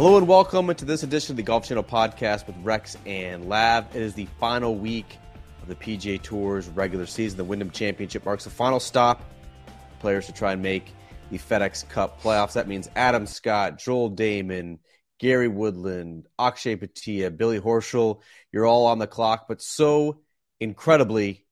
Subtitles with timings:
[0.00, 3.94] Hello and welcome to this edition of the Golf Channel podcast with Rex and Lav.
[3.94, 5.18] It is the final week
[5.60, 7.36] of the PGA Tour's regular season.
[7.36, 9.22] The Wyndham Championship marks the final stop.
[9.98, 10.94] Players to try and make
[11.30, 12.54] the FedEx Cup playoffs.
[12.54, 14.78] That means Adam Scott, Joel Dahmen,
[15.18, 18.22] Gary Woodland, Akshay Bhatia, Billy Horschel.
[18.52, 20.22] You're all on the clock, but so
[20.60, 21.44] incredibly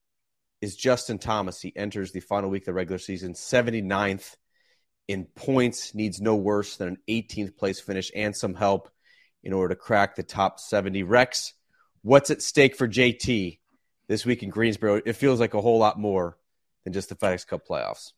[0.62, 1.60] is Justin Thomas.
[1.60, 4.36] He enters the final week of the regular season, 79th
[5.08, 8.90] in points, needs no worse than an 18th place finish and some help
[9.42, 11.02] in order to crack the top 70.
[11.02, 11.54] Rex,
[12.02, 13.58] what's at stake for JT
[14.06, 15.00] this week in Greensboro?
[15.04, 16.36] It feels like a whole lot more
[16.84, 18.12] than just the FedEx Cup playoffs.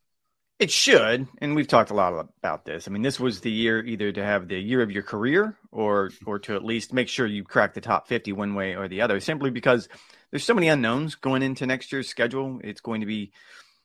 [0.59, 2.87] It should, and we've talked a lot about this.
[2.87, 6.11] I mean, this was the year either to have the year of your career or
[6.27, 9.01] or to at least make sure you crack the top 50 one way or the
[9.01, 9.89] other, simply because
[10.29, 12.59] there's so many unknowns going into next year's schedule.
[12.63, 13.31] It's going to be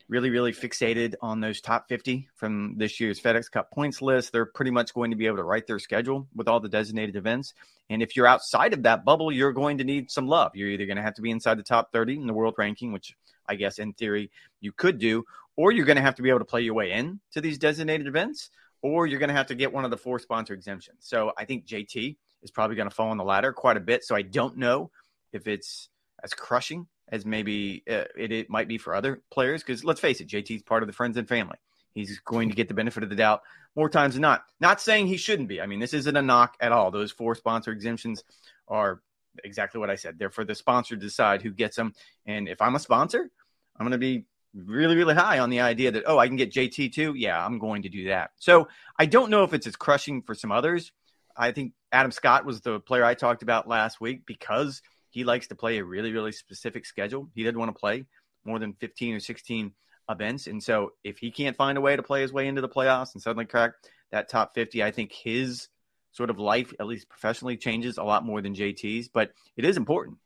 [0.09, 4.33] really, really fixated on those top 50 from this year's FedEx Cup points list.
[4.33, 7.17] They're pretty much going to be able to write their schedule with all the designated
[7.17, 7.55] events.
[7.91, 10.53] And if you're outside of that bubble, you're going to need some love.
[10.55, 12.93] You're either going to have to be inside the top 30 in the world ranking,
[12.93, 13.15] which
[13.49, 15.25] I guess in theory you could do,
[15.57, 17.59] or you're going to have to be able to play your way in to these
[17.59, 18.51] designated events,
[18.83, 20.99] or you're going to have to get one of the four sponsor exemptions.
[21.01, 24.05] So I think JT is probably going to fall on the ladder quite a bit.
[24.05, 24.91] So I don't know
[25.33, 25.89] if it's
[26.23, 29.63] as crushing as maybe uh, it, it might be for other players.
[29.63, 31.57] Because let's face it, JT's part of the friends and family.
[31.95, 33.43] He's going to get the benefit of the doubt
[33.75, 34.45] more times than not.
[34.61, 35.61] Not saying he shouldn't be.
[35.61, 36.91] I mean, this isn't a knock at all.
[36.91, 38.23] Those four sponsor exemptions
[38.69, 39.01] are
[39.45, 40.19] exactly what I said.
[40.19, 41.95] They're for the sponsor to decide who gets them.
[42.27, 43.31] And if I'm a sponsor,
[43.79, 46.53] I'm going to be really, really high on the idea that, oh, I can get
[46.53, 47.15] JT too.
[47.15, 48.31] Yeah, I'm going to do that.
[48.37, 50.93] So I don't know if it's as crushing for some others.
[51.37, 54.81] I think Adam Scott was the player I talked about last week because
[55.17, 57.31] he likes to play a really, really specific schedule.
[57.35, 58.05] He doesn't want to play
[58.45, 59.73] more than 15 or 16
[60.11, 60.47] events.
[60.47, 63.15] And so if he can't find a way to play his way into the playoffs
[63.15, 63.73] and suddenly crack
[64.13, 65.69] that top 50, I think his
[66.13, 69.79] sort of life, at least professionally, changes a lot more than JT's, but it is
[69.79, 70.19] important.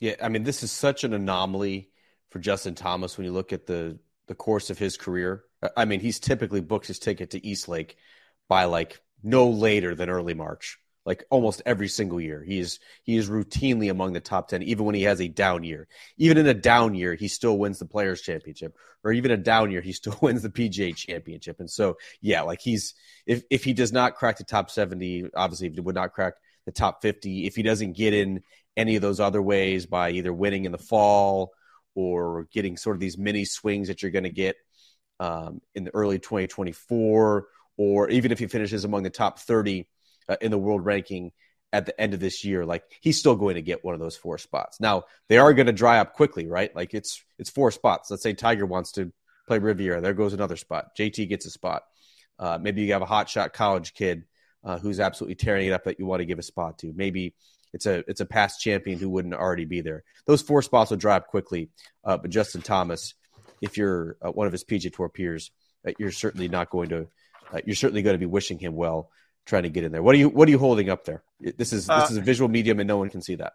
[0.00, 1.90] Yeah, I mean, this is such an anomaly
[2.30, 5.44] for Justin Thomas when you look at the the course of his career.
[5.76, 7.96] I mean, he's typically booked his ticket to East Lake
[8.48, 12.42] by like no later than early March like almost every single year.
[12.42, 15.64] He is he is routinely among the top ten, even when he has a down
[15.64, 15.88] year.
[16.16, 19.70] Even in a down year, he still wins the Players Championship, or even a down
[19.70, 21.60] year, he still wins the PGA Championship.
[21.60, 22.94] And so, yeah, like he's
[23.26, 26.34] if if he does not crack the top seventy, obviously, if he would not crack
[26.66, 28.42] the top fifty, if he doesn't get in
[28.76, 31.52] any of those other ways by either winning in the fall
[31.94, 34.56] or getting sort of these mini swings that you're going to get
[35.20, 37.46] um, in the early 2024,
[37.76, 39.86] or even if he finishes among the top 30
[40.28, 41.32] uh, in the world ranking
[41.72, 44.16] at the end of this year, like he's still going to get one of those
[44.16, 44.78] four spots.
[44.80, 46.74] Now they are going to dry up quickly, right?
[46.74, 48.10] Like it's it's four spots.
[48.10, 49.12] Let's say Tiger wants to
[49.46, 50.96] play Riviera, there goes another spot.
[50.98, 51.82] JT gets a spot.
[52.38, 54.24] Uh, maybe you have a hot shot college kid
[54.64, 56.92] uh, who's absolutely tearing it up that you want to give a spot to.
[56.94, 57.34] Maybe
[57.72, 60.04] it's a it's a past champion who wouldn't already be there.
[60.26, 61.70] Those four spots will dry up quickly.
[62.04, 63.14] Uh, but Justin Thomas,
[63.60, 65.50] if you're uh, one of his PGA Tour peers,
[65.86, 67.08] uh, you're certainly not going to.
[67.64, 69.10] you're certainly going to be wishing him well
[69.46, 70.02] trying to get in there.
[70.02, 71.22] What are you What are you holding up there?
[71.40, 73.54] This is this uh, is a visual medium, and no one can see that.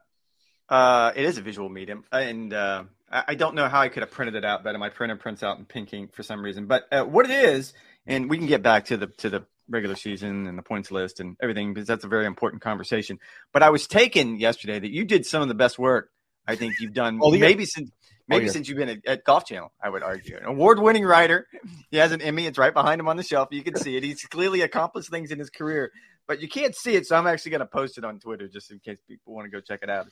[0.70, 4.12] Uh, it is a visual medium, and uh, I don't know how I could have
[4.12, 4.78] printed it out better.
[4.78, 6.66] My printer prints out in pink ink for some reason.
[6.66, 7.74] But uh, what it is,
[8.06, 11.20] and we can get back to the to the regular season and the points list
[11.20, 13.20] and everything because that's a very important conversation.
[13.53, 16.09] But I was taken yesterday that you did some of the best work
[16.47, 17.92] I think you've done, maybe since
[18.28, 18.52] Maybe oh, yeah.
[18.52, 20.38] since you've been at, at, Golf Channel, I would argue.
[20.38, 21.48] An award winning writer.
[21.90, 22.46] He has an Emmy.
[22.46, 23.48] It's right behind him on the shelf.
[23.52, 24.04] You can see it.
[24.04, 25.90] He's clearly accomplished things in his career,
[26.28, 27.08] but you can't see it.
[27.08, 29.50] So I'm actually going to post it on Twitter just in case people want to
[29.50, 30.08] go check it out.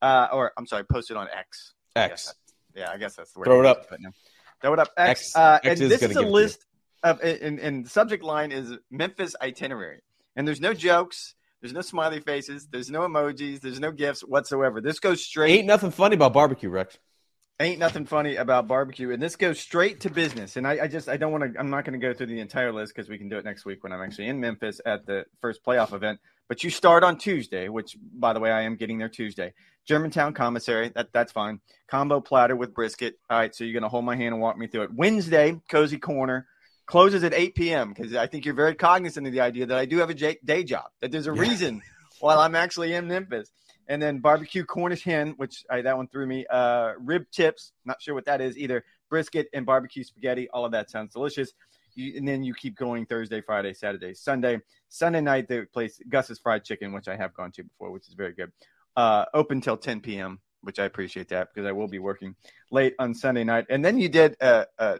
[0.00, 1.74] Uh, or I'm sorry, post it on X.
[1.94, 2.28] X.
[2.28, 3.44] I yeah, I guess that's the word.
[3.44, 3.86] Throw it up.
[4.62, 4.88] Throw it up.
[4.96, 5.20] X.
[5.20, 6.64] X, uh, X and is this is a list
[7.02, 10.00] of, and, and the subject line is Memphis itinerary.
[10.36, 11.34] And there's no jokes.
[11.60, 12.66] There's no smiley faces.
[12.70, 13.60] There's no emojis.
[13.60, 14.80] There's no gifts whatsoever.
[14.80, 15.50] This goes straight.
[15.50, 16.96] Ain't nothing funny about barbecue, Rex
[17.60, 20.56] ain't nothing funny about barbecue and this goes straight to business.
[20.56, 22.40] And i, I just i don't want to i'm not going to go through the
[22.40, 25.06] entire list because we can do it next week when i'm actually in memphis at
[25.06, 26.20] the first playoff event.
[26.48, 29.52] But you start on tuesday which by the way i am getting there tuesday.
[29.86, 31.60] Germantown commissary that, that's fine.
[31.88, 33.18] Combo platter with brisket.
[33.28, 34.94] All right so you're going to hold my hand and walk me through it.
[34.94, 36.46] Wednesday cozy corner
[36.86, 39.84] closes at 8 p.m because i think you're very cognizant of the idea that i
[39.84, 41.82] do have a day job that there's a reason
[42.18, 43.52] while i'm actually in memphis
[43.90, 46.46] and then barbecue Cornish hen, which I, that one threw me.
[46.48, 48.84] Uh, rib tips, not sure what that is either.
[49.10, 51.52] Brisket and barbecue spaghetti, all of that sounds delicious.
[51.96, 54.60] You, and then you keep going Thursday, Friday, Saturday, Sunday.
[54.88, 58.14] Sunday night, the place Gus's Fried Chicken, which I have gone to before, which is
[58.14, 58.52] very good.
[58.94, 62.36] Uh, open till 10 p.m., which I appreciate that because I will be working
[62.70, 63.66] late on Sunday night.
[63.70, 64.98] And then you did a, a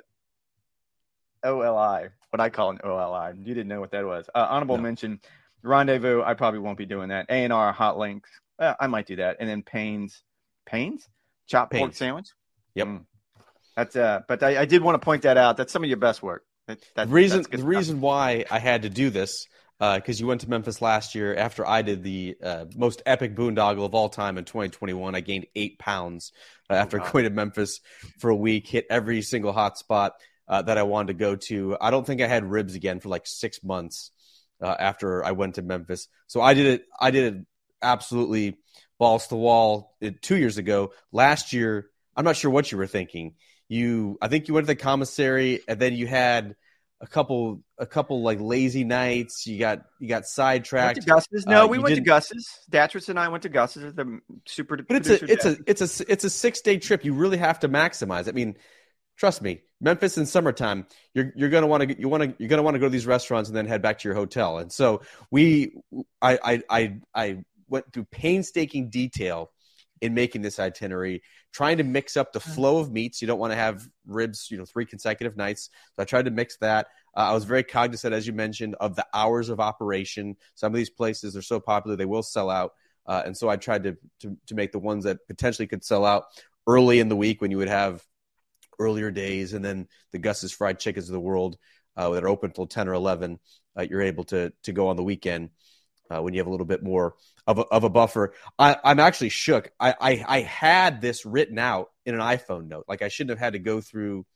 [1.45, 3.35] OLI, what I call an OLI.
[3.39, 4.29] You didn't know what that was.
[4.35, 4.83] Uh, honorable no.
[4.83, 5.21] mention
[5.63, 7.27] Rendezvous, I probably won't be doing that.
[7.29, 9.39] A and R Hot Links, uh, I might do that.
[9.41, 10.23] And then Payne's,
[10.67, 11.09] Payne's
[11.47, 12.29] chopped pork sandwich.
[12.75, 12.87] Yep.
[12.87, 13.05] Mm.
[13.77, 15.57] That's uh, but I, I did want to point that out.
[15.57, 16.45] That's some of your best work.
[16.67, 19.47] That, that, the reason the reason why I had to do this
[19.81, 23.87] because you went to Memphis last year after I did the uh, most epic boondoggle
[23.87, 25.15] of all time in 2021.
[25.15, 26.33] I gained eight pounds
[26.69, 27.11] uh, after wow.
[27.11, 27.81] going to Memphis
[28.19, 30.15] for a week, hit every single hot spot
[30.47, 31.79] uh, that I wanted to go to.
[31.81, 34.11] I don't think I had ribs again for like six months
[34.61, 36.09] uh, after I went to Memphis.
[36.27, 36.85] So I did it.
[37.01, 37.47] I did it
[37.83, 38.59] absolutely
[38.99, 40.93] balls to the wall uh, two years ago.
[41.13, 43.35] Last year, I'm not sure what you were thinking.
[43.69, 46.57] You, I think you went to the commissary, and then you had
[47.01, 49.47] a couple, a couple like lazy nights.
[49.47, 51.01] You got, you got Went sidetracked.
[51.03, 51.47] to Gus's.
[51.47, 52.49] No, Uh, we went to didn't- Gus's.
[52.71, 54.77] Datris and I went to Gus's at the super.
[54.77, 57.05] But it's a, it's a, it's a, it's a six day trip.
[57.05, 58.29] You really have to maximize.
[58.29, 58.57] I mean,
[59.17, 62.63] trust me, Memphis in summertime, you're you're gonna want to you want to you're gonna
[62.63, 64.59] want to go to these restaurants and then head back to your hotel.
[64.59, 65.01] And so
[65.31, 65.73] we,
[66.21, 67.39] I I I, I
[67.71, 69.51] went through painstaking detail
[70.01, 71.23] in making this itinerary,
[71.53, 73.21] trying to mix up the flow of meats.
[73.21, 75.69] You don't want to have ribs, you know, three consecutive nights.
[75.95, 76.87] So I tried to mix that.
[77.15, 80.37] Uh, I was very cognizant, as you mentioned, of the hours of operation.
[80.55, 82.73] Some of these places are so popular they will sell out,
[83.07, 86.07] uh, and so I tried to, to to make the ones that potentially could sell
[86.07, 86.25] out
[86.67, 88.03] early in the week when you would have
[88.79, 91.59] earlier days, and then the Gus's Fried Chickens of the world
[91.97, 93.39] uh, that are open till ten or eleven.
[93.77, 95.51] Uh, you're able to to go on the weekend
[96.11, 97.15] uh, when you have a little bit more
[97.47, 98.35] of a, of a buffer.
[98.59, 99.71] I, I'm actually shook.
[99.79, 102.85] I, I I had this written out in an iPhone note.
[102.89, 104.27] Like I shouldn't have had to go through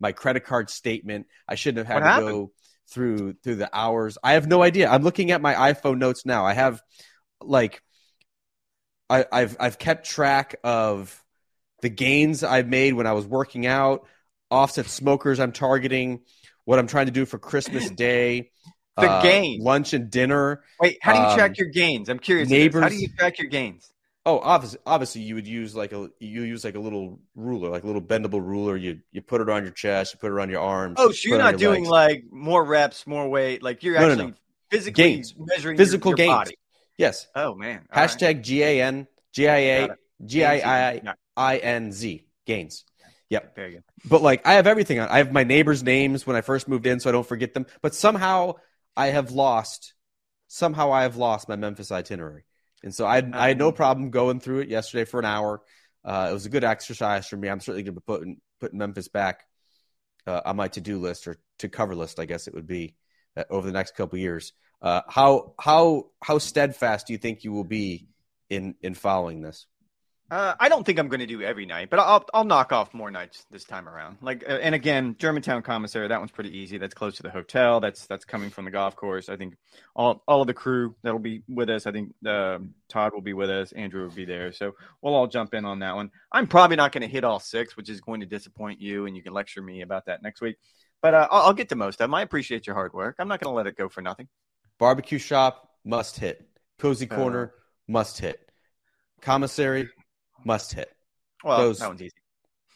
[0.00, 1.26] my credit card statement.
[1.48, 2.40] I shouldn't have had What to happened?
[2.40, 2.52] go
[2.88, 4.18] through through the hours.
[4.22, 4.88] I have no idea.
[4.88, 6.44] I'm looking at my iPhone notes now.
[6.44, 6.82] I have
[7.42, 7.82] like
[9.10, 11.22] I, I've I've kept track of
[11.82, 14.06] the gains I've made when I was working out,
[14.50, 16.22] offset smokers I'm targeting,
[16.64, 18.50] what I'm trying to do for Christmas Day,
[18.96, 19.60] The uh, gain.
[19.60, 20.62] lunch and dinner.
[20.80, 22.08] Wait, how do you um, track your gains?
[22.08, 22.48] I'm curious.
[22.48, 22.74] this.
[22.74, 23.92] How do you track your gains?
[24.26, 27.82] Oh, obviously, obviously, you would use like a you use like a little ruler, like
[27.82, 28.76] a little bendable ruler.
[28.76, 30.94] You you put it on your chest, you put it on your arms.
[30.98, 31.90] Oh, so you're not your doing legs.
[31.90, 33.62] like more reps, more weight.
[33.62, 34.34] Like you're No, no, actually no.
[34.70, 35.34] physically Gains.
[35.36, 36.38] measuring physical your, your gains.
[36.38, 36.58] body.
[36.96, 37.26] Yes.
[37.34, 37.86] Oh man.
[37.92, 38.02] All.
[38.02, 39.88] Hashtag G A N G I A.
[40.24, 41.02] G I I
[41.36, 42.84] I N Z gains.
[43.28, 43.56] Yep.
[43.56, 43.84] Very good.
[44.08, 45.08] But like I have everything on.
[45.08, 47.66] I have my neighbors' names when I first moved in, so I don't forget them.
[47.82, 48.54] But somehow
[48.96, 49.94] I have lost.
[50.46, 52.44] Somehow I have lost my Memphis itinerary,
[52.82, 55.26] and so I had, I had no Um, problem going through it yesterday for an
[55.26, 55.62] hour.
[56.04, 57.48] Uh, it was a good exercise for me.
[57.48, 59.46] I'm certainly going to be putting putting Memphis back
[60.26, 62.94] uh, on my to do list or to cover list, I guess it would be
[63.36, 64.52] uh, over the next couple years.
[64.80, 68.06] Uh, how how how steadfast do you think you will be
[68.48, 69.66] in in following this?
[70.30, 72.94] Uh, I don't think I'm going to do every night, but I'll I'll knock off
[72.94, 74.16] more nights this time around.
[74.22, 76.78] Like, uh, and again, Germantown Commissary, that one's pretty easy.
[76.78, 77.78] That's close to the hotel.
[77.78, 79.28] That's that's coming from the golf course.
[79.28, 79.56] I think
[79.94, 81.86] all all of the crew that'll be with us.
[81.86, 83.72] I think uh, Todd will be with us.
[83.72, 84.72] Andrew will be there, so
[85.02, 86.10] we'll all jump in on that one.
[86.32, 89.14] I'm probably not going to hit all six, which is going to disappoint you, and
[89.14, 90.56] you can lecture me about that next week.
[91.02, 92.14] But uh, I'll, I'll get to most of them.
[92.14, 93.16] I appreciate your hard work.
[93.18, 94.28] I'm not going to let it go for nothing.
[94.78, 96.48] Barbecue shop must hit.
[96.78, 97.52] Cozy Uh, corner
[97.86, 98.40] must hit.
[99.20, 99.90] Commissary
[100.44, 100.92] must hit.
[101.42, 102.12] Well, Those- that one's easy.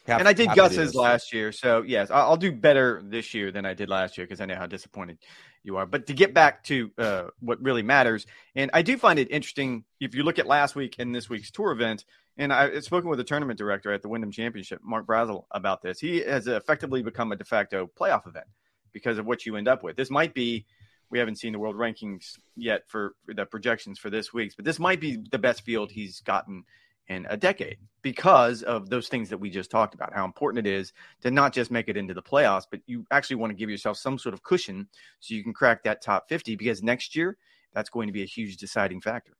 [0.07, 3.03] Have- and I did have to do Gus's last year, so yes, I'll do better
[3.05, 5.19] this year than I did last year because I know how disappointed
[5.63, 5.85] you are.
[5.85, 9.85] But to get back to uh, what really matters, and I do find it interesting
[10.01, 12.05] if you look at last week and this week's tour event.
[12.41, 15.99] And I've spoken with the tournament director at the Wyndham Championship, Mark Brazil, about this.
[15.99, 18.47] He has effectively become a de facto playoff event
[18.93, 19.97] because of what you end up with.
[19.97, 20.65] This might be.
[21.11, 24.79] We haven't seen the world rankings yet for the projections for this week's, but this
[24.79, 26.65] might be the best field he's gotten
[27.09, 30.71] in a decade because of those things that we just talked about how important it
[30.71, 33.71] is to not just make it into the playoffs but you actually want to give
[33.71, 34.89] yourself some sort of cushion
[35.21, 37.37] so you can crack that top 50 because next year
[37.73, 39.35] that's going to be a huge deciding factor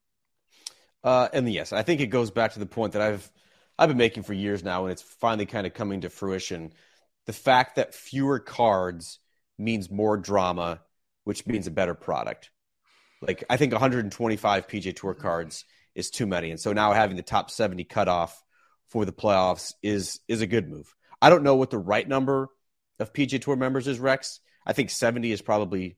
[1.05, 3.31] Uh, and yes, I think it goes back to the point that I've
[3.79, 6.73] I've been making for years now, and it's finally kind of coming to fruition.
[7.27, 9.21] The fact that fewer cards
[9.59, 10.81] means more drama,
[11.25, 12.51] which means a better product.
[13.23, 15.65] Like I think 125 PGA Tour cards
[15.99, 18.43] is too many, and so now having the top 70 cutoff
[18.89, 20.95] for the playoffs is is a good move.
[21.21, 22.49] I don't know what the right number
[23.01, 24.41] of PGA Tour members is, Rex.
[24.65, 25.97] I think 70 is probably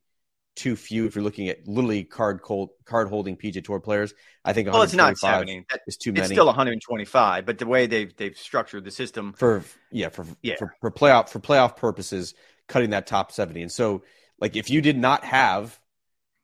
[0.56, 4.12] too few if you're looking at literally card cold, card holding PGA Tour players.
[4.44, 6.24] I think well it's not 70 That- is too many.
[6.24, 10.56] it's still 125 but the way they've they've structured the system for yeah for Yeah.
[10.58, 12.34] for for playoff for playoff purposes
[12.66, 14.02] cutting that top 70 and so
[14.40, 15.78] like if you did not have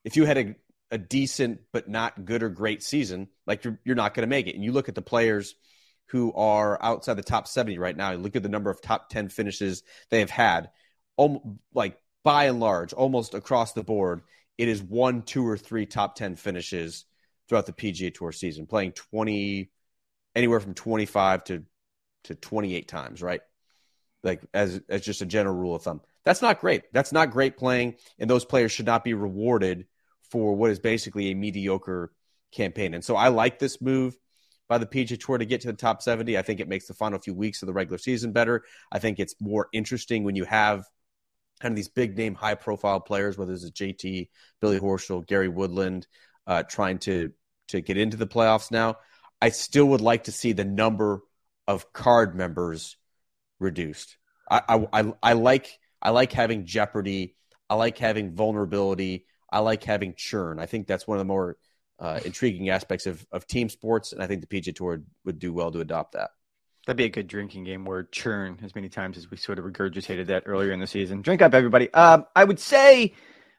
[0.04, 0.54] if you had a,
[0.90, 4.46] a decent but not good or great season like you're, you're not going to make
[4.46, 5.54] it and you look at the players
[6.10, 9.08] who are outside the top 70 right now you look at the number of top
[9.08, 10.70] 10 finishes they have had
[11.18, 14.22] om- like by and large almost across the board
[14.58, 17.04] it is one, two, or three top 10 finishes
[17.48, 19.70] throughout the PGA Tour season, playing 20,
[20.34, 21.64] anywhere from 25 to,
[22.24, 23.42] to 28 times, right?
[24.22, 26.00] Like as, as just a general rule of thumb.
[26.24, 26.84] That's not great.
[26.92, 29.86] That's not great playing, and those players should not be rewarded
[30.30, 32.12] for what is basically a mediocre
[32.52, 32.94] campaign.
[32.94, 34.16] And so I like this move
[34.68, 36.36] by the PGA Tour to get to the top 70.
[36.36, 38.64] I think it makes the final few weeks of the regular season better.
[38.90, 40.84] I think it's more interesting when you have
[41.60, 44.28] kind of these big name, high profile players, whether it's JT,
[44.60, 46.06] Billy Horschel, Gary Woodland,
[46.46, 47.32] uh, trying to
[47.68, 48.96] to get into the playoffs now.
[49.40, 51.20] I still would like to see the number
[51.66, 52.96] of card members
[53.58, 54.16] reduced.
[54.48, 57.34] I, I, I like I like having jeopardy.
[57.68, 59.26] I like having vulnerability.
[59.56, 60.58] I like having churn.
[60.58, 61.56] I think that's one of the more
[61.98, 65.50] uh, intriguing aspects of, of team sports, and I think the PGA Tour would do
[65.54, 66.32] well to adopt that.
[66.86, 69.64] That'd be a good drinking game word, churn, as many times as we sort of
[69.64, 71.22] regurgitated that earlier in the season.
[71.22, 71.90] Drink up, everybody.
[71.94, 73.14] Um, I would say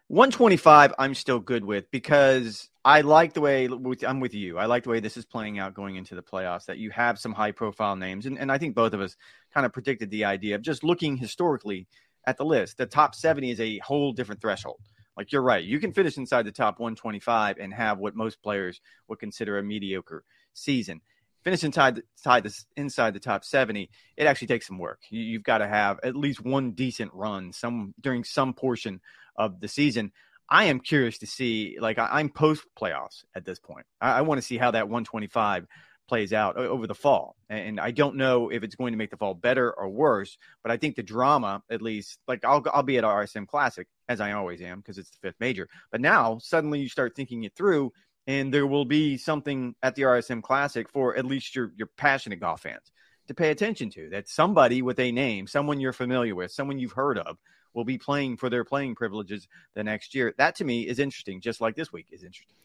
[0.10, 3.68] 125, I'm still good with because I like the way
[4.06, 4.60] I'm with you.
[4.60, 7.18] I like the way this is playing out going into the playoffs, that you have
[7.18, 8.27] some high profile names.
[8.27, 9.16] And, and I think both of us
[9.51, 11.88] kind of predicted the idea of just looking historically
[12.27, 12.77] at the list.
[12.77, 14.80] The top 70 is a whole different threshold.
[15.17, 15.63] Like you're right.
[15.63, 19.63] You can finish inside the top 125 and have what most players would consider a
[19.63, 21.01] mediocre season.
[21.43, 25.00] Finish inside inside the, inside the top 70 it actually takes some work.
[25.09, 29.01] You, have got to have at least one decent run some during some portion
[29.36, 30.12] of the season.
[30.50, 33.86] I am curious to see like I, am post playoffs at this point.
[34.00, 35.67] I, I want to see how that 125
[36.07, 39.17] plays out over the fall and i don't know if it's going to make the
[39.17, 42.97] fall better or worse but i think the drama at least like i'll, I'll be
[42.97, 46.79] at rsm classic as i always am because it's the fifth major but now suddenly
[46.79, 47.91] you start thinking it through
[48.27, 52.39] and there will be something at the RSM Classic for at least your your passionate
[52.39, 52.91] golf fans
[53.27, 54.09] to pay attention to.
[54.09, 57.37] That somebody with a name, someone you're familiar with, someone you've heard of,
[57.73, 60.35] will be playing for their playing privileges the next year.
[60.37, 62.57] That to me is interesting, just like this week is interesting.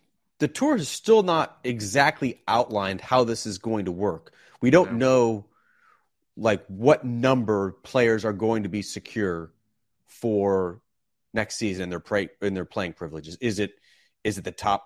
[0.42, 4.32] The tour has still not exactly outlined how this is going to work.
[4.60, 4.98] We don't no.
[4.98, 5.46] know
[6.36, 9.52] like what number players are going to be secure
[10.06, 10.80] for
[11.32, 13.38] next season in their play in their playing privileges.
[13.40, 13.74] Is it
[14.24, 14.84] is it the top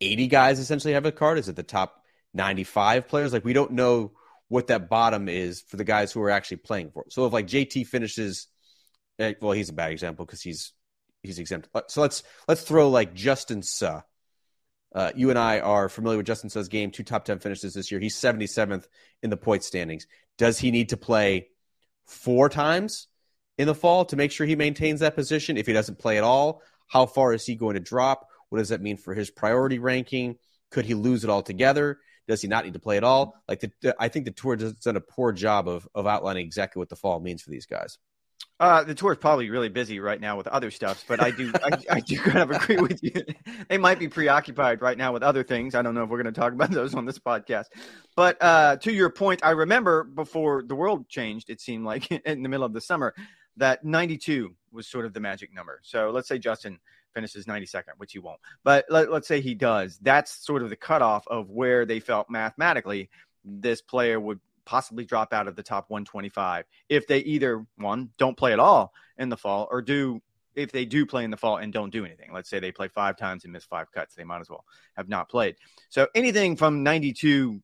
[0.00, 1.38] 80 guys essentially have a card?
[1.38, 2.02] Is it the top
[2.34, 3.32] 95 players?
[3.32, 4.10] Like we don't know
[4.48, 7.12] what that bottom is for the guys who are actually playing for it.
[7.12, 8.48] So if like JT finishes,
[9.20, 10.72] eh, well, he's a bad example because he's
[11.22, 11.68] he's exempt.
[11.86, 14.00] So let's let's throw like Justin Suh.
[14.94, 17.90] Uh, you and I are familiar with Justin Suh's game, two top 10 finishes this
[17.90, 18.00] year.
[18.00, 18.86] He's 77th
[19.22, 20.06] in the point standings.
[20.38, 21.48] Does he need to play
[22.06, 23.08] four times
[23.58, 25.56] in the fall to make sure he maintains that position?
[25.58, 28.28] If he doesn't play at all, how far is he going to drop?
[28.48, 30.36] What does that mean for his priority ranking?
[30.70, 31.98] Could he lose it altogether?
[32.26, 33.34] Does he not need to play at all?
[33.46, 36.78] Like the, I think the tour has done a poor job of of outlining exactly
[36.78, 37.98] what the fall means for these guys.
[38.60, 41.52] Uh, the tour is probably really busy right now with other stuff, but I do
[41.62, 43.22] I, I, do kind of agree with you.
[43.68, 45.76] they might be preoccupied right now with other things.
[45.76, 47.66] I don't know if we're going to talk about those on this podcast.
[48.16, 52.42] But uh, to your point, I remember before the world changed, it seemed like in
[52.42, 53.14] the middle of the summer,
[53.58, 55.80] that 92 was sort of the magic number.
[55.82, 56.80] So let's say Justin
[57.14, 58.40] finishes 92nd, which he won't.
[58.64, 59.98] But let, us say he does.
[60.02, 63.10] That's sort of the cutoff of where they felt mathematically
[63.44, 68.36] this player would possibly drop out of the top 125 if they either one don't
[68.36, 70.20] play at all in the fall or do
[70.54, 72.30] if they do play in the fall and don't do anything.
[72.34, 75.08] Let's say they play five times and miss five cuts, they might as well have
[75.08, 75.56] not played.
[75.88, 77.62] So anything from 92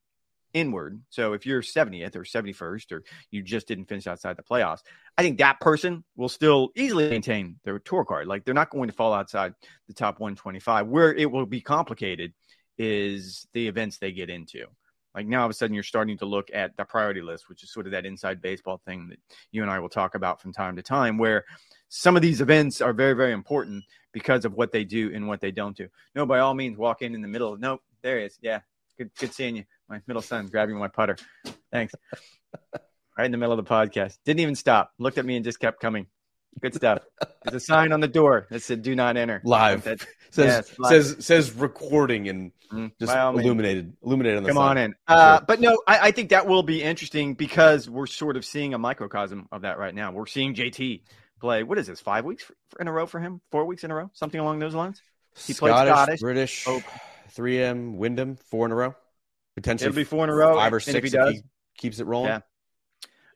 [0.55, 1.03] inward.
[1.11, 4.81] So if you're 70th or 71st or you just didn't finish outside the playoffs,
[5.19, 8.29] I think that person will still easily maintain their tour card.
[8.29, 9.53] Like they're not going to fall outside
[9.89, 10.87] the top 125.
[10.87, 12.33] Where it will be complicated
[12.79, 14.67] is the events they get into.
[15.15, 17.63] Like now, all of a sudden, you're starting to look at the priority list, which
[17.63, 19.19] is sort of that inside baseball thing that
[19.53, 21.45] you and I will talk about from time to time, where
[21.89, 25.41] some of these events are very, very important because of what they do and what
[25.41, 25.89] they don't do.
[26.15, 27.57] No, by all means, walk in in the middle.
[27.57, 28.39] Nope, there he is.
[28.43, 28.61] Yeah,
[28.99, 31.17] good, good seeing you my middle son grabbing my putter.
[31.73, 31.95] Thanks.
[33.19, 34.19] right in the middle of the podcast.
[34.25, 34.93] Didn't even stop.
[34.99, 36.07] Looked at me and just kept coming.
[36.61, 37.01] Good stuff.
[37.43, 39.85] There's a sign on the door that said "Do not enter." Live.
[39.85, 40.01] That,
[40.35, 40.91] says yes, live.
[40.91, 43.97] says says recording and mm, just illuminated means.
[44.03, 44.69] illuminated on the Come sign.
[44.69, 44.95] on in.
[45.07, 45.45] Uh, sure.
[45.47, 48.79] But no, I, I, think that will be interesting because we're sort of seeing a
[48.79, 50.13] microcosm of that right now.
[50.13, 51.03] We're seeing JT
[51.41, 51.63] play.
[51.63, 52.01] What is this?
[52.01, 53.41] Five weeks in a row for him?
[53.51, 54.11] Four weeks in a row?
[54.13, 55.01] Something along those lines.
[55.37, 56.67] He Scottish, played Scottish, British,
[57.37, 58.95] 3M, Wyndham, four in a row.
[59.57, 60.55] Potentially it'll be four in a row.
[60.57, 61.29] Five or six if he, does.
[61.31, 61.43] If he
[61.79, 62.31] keeps it rolling.
[62.31, 62.41] Yeah.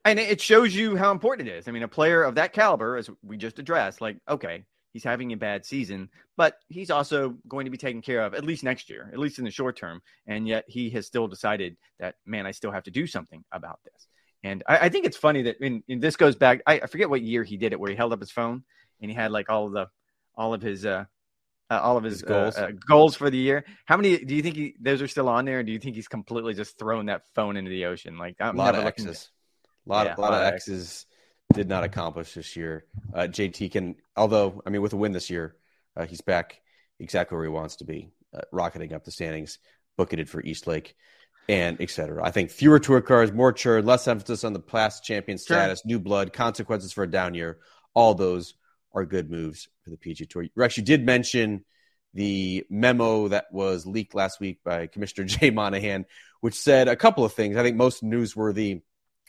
[0.05, 1.69] And it shows you how important it is.
[1.69, 5.33] I mean, a player of that caliber, as we just addressed, like, okay, he's having
[5.33, 8.89] a bad season, but he's also going to be taken care of at least next
[8.91, 10.01] year, at least in the short term.
[10.27, 13.81] And yet he has still decided that, man, I still have to do something about
[13.85, 14.07] this.
[14.43, 17.11] And I, I think it's funny that in, in this goes back, I, I, forget
[17.11, 18.63] what year he did it, where he held up his phone
[19.01, 19.89] and he had like all of the,
[20.37, 21.05] all of his, uh,
[21.71, 22.57] uh, all of his, his goals.
[22.57, 23.65] Uh, uh, goals for the year.
[23.85, 25.63] How many do you think he, those are still on there?
[25.63, 28.17] do you think he's completely just thrown that phone into the ocean?
[28.17, 29.31] Like I'm a lot of X's.
[29.89, 31.07] A lot, yeah, of, lot, lot of X's
[31.55, 32.85] did not accomplish this year.
[33.13, 35.57] Uh, JT can, although I mean, with a win this year,
[35.97, 36.61] uh, he's back
[37.01, 39.59] exactly where he wants to be, uh, rocketing up the standings,
[39.97, 40.95] bucketed for East Lake,
[41.49, 42.23] and etc.
[42.23, 45.89] I think fewer tour cars, more churn, less emphasis on the past champion status, sure.
[45.89, 47.59] new blood, consequences for a down year.
[47.95, 48.55] All those
[48.93, 50.47] are good moves for the PGA Tour.
[50.55, 51.65] Rex, you did mention
[52.15, 56.05] the memo that was leaked last week by Commissioner Jay Monahan,
[56.41, 57.57] which said a couple of things.
[57.57, 58.83] I think most newsworthy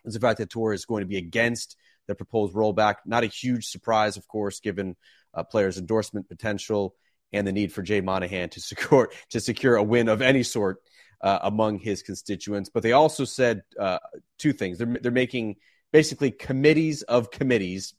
[0.05, 1.75] is the fact that Tour is going to be against
[2.07, 2.95] the proposed rollback.
[3.05, 4.95] Not a huge surprise, of course, given
[5.33, 6.95] uh, players' endorsement potential
[7.31, 10.81] and the need for Jay Monahan to secure to secure a win of any sort
[11.21, 12.69] uh, among his constituents.
[12.73, 13.99] But they also said uh,
[14.37, 14.77] two things.
[14.77, 15.55] They're they're making
[15.91, 17.93] basically committees of committees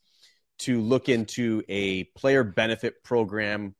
[0.60, 3.74] to look into a player benefit program,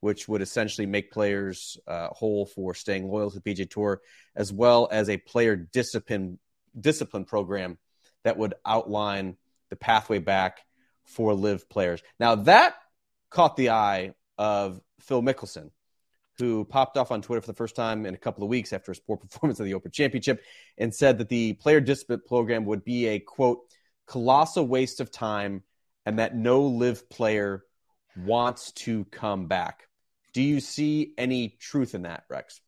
[0.00, 4.00] which would essentially make players uh, whole for staying loyal to the PGA Tour,
[4.34, 6.38] as well as a player discipline
[6.78, 7.78] discipline program
[8.24, 9.36] that would outline
[9.70, 10.60] the pathway back
[11.04, 12.02] for LIV players.
[12.20, 12.74] Now that
[13.30, 15.70] caught the eye of Phil Mickelson,
[16.38, 18.92] who popped off on Twitter for the first time in a couple of weeks after
[18.92, 20.42] his poor performance at the Open Championship
[20.78, 23.60] and said that the player discipline program would be a quote
[24.06, 25.62] colossal waste of time
[26.04, 27.64] and that no LIV player
[28.16, 29.88] wants to come back.
[30.32, 32.60] Do you see any truth in that, Rex?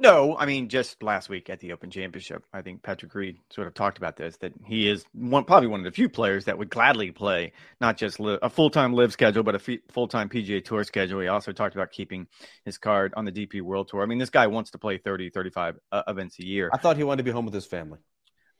[0.00, 3.66] No, I mean just last week at the Open Championship, I think Patrick Reed sort
[3.66, 6.56] of talked about this that he is one probably one of the few players that
[6.56, 10.64] would gladly play not just a full time LIV schedule, but a full time PGA
[10.64, 11.20] Tour schedule.
[11.20, 12.28] He also talked about keeping
[12.64, 14.02] his card on the DP World Tour.
[14.02, 16.70] I mean, this guy wants to play 30, 35 uh, events a year.
[16.72, 17.98] I thought he wanted to be home with his family.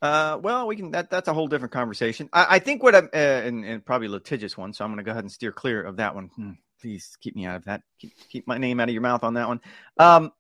[0.03, 0.91] Uh, well, we can.
[0.93, 2.29] That that's a whole different conversation.
[2.33, 4.73] I, I think what I'm, uh, and, and, probably litigious one.
[4.73, 6.31] So I'm going to go ahead and steer clear of that one.
[6.35, 7.83] Hmm, please keep me out of that.
[8.01, 9.61] Keep, keep my name out of your mouth on that one.
[9.99, 10.33] Um,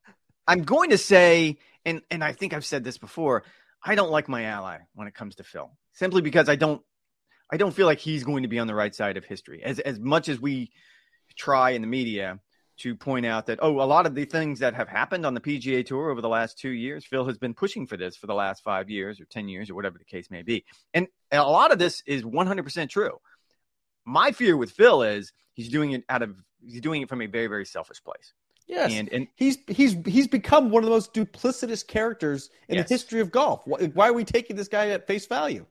[0.48, 3.44] I'm going to say, and and I think I've said this before.
[3.84, 6.82] I don't like my ally when it comes to Phil, simply because I don't,
[7.52, 9.62] I don't feel like he's going to be on the right side of history.
[9.62, 10.72] As as much as we
[11.36, 12.40] try in the media
[12.78, 15.40] to point out that, oh, a lot of the things that have happened on the
[15.40, 18.34] PGA Tour over the last two years, Phil has been pushing for this for the
[18.34, 20.64] last five years or 10 years or whatever the case may be.
[20.94, 23.18] And a lot of this is 100% true.
[24.04, 27.26] My fear with Phil is he's doing it out of, he's doing it from a
[27.26, 28.32] very, very selfish place.
[28.68, 32.86] Yes, and, and he's he's he's become one of the most duplicitous characters in yes.
[32.86, 33.62] the history of golf.
[33.64, 35.64] Why, why are we taking this guy at face value?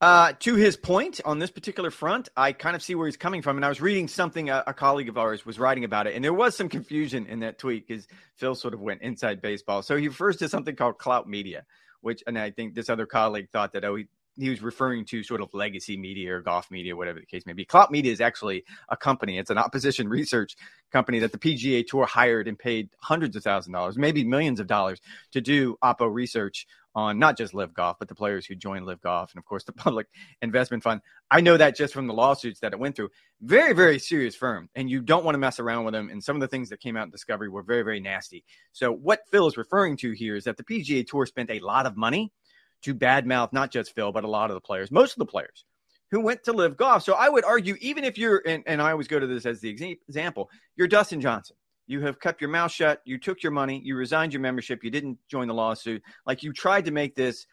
[0.00, 3.42] Uh, to his point on this particular front, I kind of see where he's coming
[3.42, 3.56] from.
[3.56, 6.24] And I was reading something a, a colleague of ours was writing about it, and
[6.24, 9.82] there was some confusion in that tweet because Phil sort of went inside baseball.
[9.82, 11.64] So he refers to something called clout media,
[12.00, 14.06] which, and I think this other colleague thought that, oh, he,
[14.38, 17.52] he was referring to sort of legacy media or golf media, whatever the case may
[17.52, 17.64] be.
[17.64, 19.38] Clout Media is actually a company.
[19.38, 20.56] It's an opposition research
[20.92, 24.66] company that the PGA Tour hired and paid hundreds of thousand dollars, maybe millions of
[24.66, 25.00] dollars,
[25.32, 29.00] to do Oppo research on not just LIV Golf, but the players who join LIV
[29.02, 30.06] Golf and, of course, the Public
[30.40, 31.00] Investment Fund.
[31.30, 33.10] I know that just from the lawsuits that it went through.
[33.40, 36.08] Very, very serious firm, and you don't want to mess around with them.
[36.10, 38.44] And some of the things that came out in Discovery were very, very nasty.
[38.72, 41.86] So, what Phil is referring to here is that the PGA Tour spent a lot
[41.86, 42.32] of money
[42.82, 45.64] to badmouth not just Phil, but a lot of the players, most of the players
[46.10, 47.02] who went to LIV Golf.
[47.02, 49.60] So, I would argue, even if you're, and, and I always go to this as
[49.60, 49.68] the
[50.08, 51.56] example, you're Dustin Johnson
[51.88, 53.00] you have kept your mouth shut.
[53.04, 53.80] You took your money.
[53.82, 54.84] You resigned your membership.
[54.84, 56.02] You didn't join the lawsuit.
[56.26, 57.46] Like you tried to make this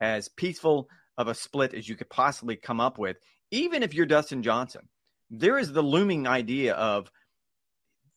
[0.00, 3.16] as peaceful of a split as you could possibly come up with.
[3.50, 4.88] Even if you're Dustin Johnson,
[5.30, 7.10] there is the looming idea of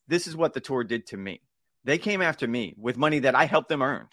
[0.08, 1.40] this is what the tour did to me.
[1.84, 4.06] They came after me with money that I helped them earn.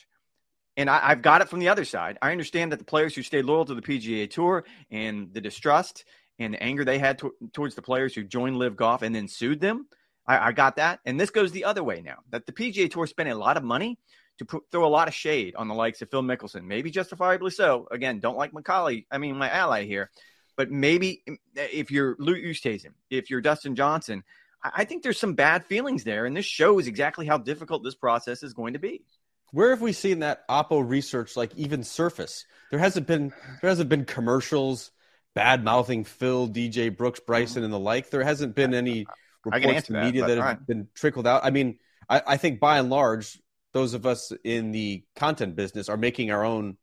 [0.80, 2.18] And I, have got it from the other side.
[2.22, 6.06] I understand that the players who stayed loyal to the PGA Tour and the distrust
[6.40, 9.28] and the anger they had to, towards the players who joined LIV Golf and then
[9.28, 9.86] sued them–
[10.30, 11.00] I, I got that.
[11.06, 13.64] And this goes the other way now that the PGA Tour spent a lot of
[13.64, 13.98] money
[14.38, 17.88] to throw a lot of shade on the likes of Phil Mickelson, maybe justifiably so.
[17.92, 20.12] Again, don't like my colleague, I mean, my ally here.
[20.56, 21.24] But maybe
[21.56, 24.24] if you're Louis Oosthuizen, if you're Dustin Johnson,
[24.64, 26.26] I think there's some bad feelings there.
[26.26, 29.02] And this shows exactly how difficult this process is going to be.
[29.52, 32.46] Where have we seen that Oppo research like even surface?
[32.72, 34.92] There hasn't been there hasn't been commercials
[35.36, 38.10] bad mouthing Phil, DJ Brooks, Bryson, and the like.
[38.10, 39.06] There hasn't been any
[39.46, 40.68] reports to media that, that have right.
[40.68, 41.46] been trickled out.
[41.46, 43.40] I mean, I, I think by and large,
[43.74, 46.78] those of us in the content business are making our own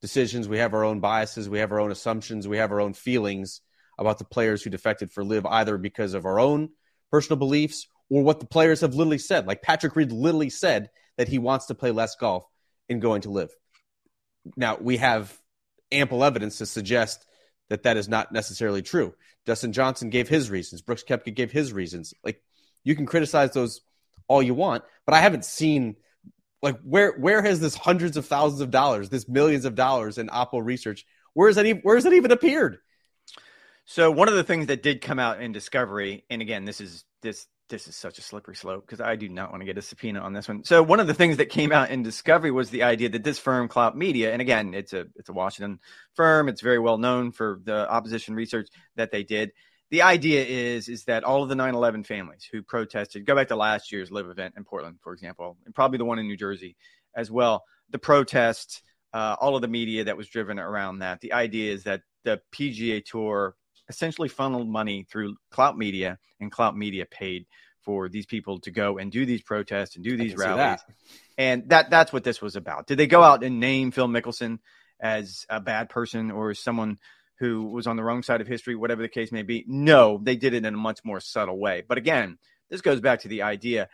[0.00, 0.48] decisions.
[0.48, 1.48] We have our own biases.
[1.48, 2.46] We have our own assumptions.
[2.46, 3.60] We have our own feelings
[3.98, 6.70] about the players who defected for LIV, either because of our own
[7.10, 9.46] personal beliefs or what the players have literally said.
[9.46, 12.46] Like Patrick Reed literally said that he wants to play less golf
[12.88, 13.50] in going to LIV.
[14.56, 15.36] Now, we have
[15.90, 17.24] ample evidence to suggest
[17.70, 19.14] that that is not necessarily true.
[19.46, 20.82] Dustin Johnson gave his reasons.
[20.82, 22.14] Brooks Koepka gave his reasons.
[22.24, 22.42] Like
[22.82, 23.80] You can criticize those
[24.28, 25.96] all you want, but I haven't seen
[26.62, 30.28] like where where has this hundreds of thousands of dollars, this millions of dollars in
[30.28, 31.04] Oppo research?
[31.34, 31.66] Where is that?
[31.66, 32.78] Even, where has that even appeared?
[33.84, 37.04] So one of the things that did come out in Discovery, and again, this is
[37.20, 39.82] this this is such a slippery slope because I do not want to get a
[39.82, 40.64] subpoena on this one.
[40.64, 43.38] So one of the things that came out in Discovery was the idea that this
[43.38, 45.80] firm, Clout Media, and again, it's a it's a Washington
[46.14, 46.48] firm.
[46.48, 49.52] It's very well known for the opposition research that they did.
[49.90, 53.56] The idea is is that all of the 9/11 families who protested, go back to
[53.56, 56.76] last year's LIV event in Portland, for example, and probably the one in New Jersey
[57.14, 57.64] as well.
[57.90, 61.20] The protests, uh, all of the media that was driven around that.
[61.20, 63.54] The idea is that the PGA Tour
[63.88, 67.46] essentially funneled money through clout Media, and clout Media paid
[67.84, 70.80] for these people to go and do these protests and do these rallies.
[70.80, 70.94] That.
[71.36, 72.86] And that that's what this was about.
[72.86, 74.58] Did they go out and name Phil Mickelson
[75.00, 76.98] as a bad person or someone
[77.40, 79.64] who was on the wrong side of history, whatever the case may be?
[79.66, 81.82] No, they did it in a much more subtle way.
[81.86, 82.38] But again,
[82.70, 83.88] this goes back to the idea.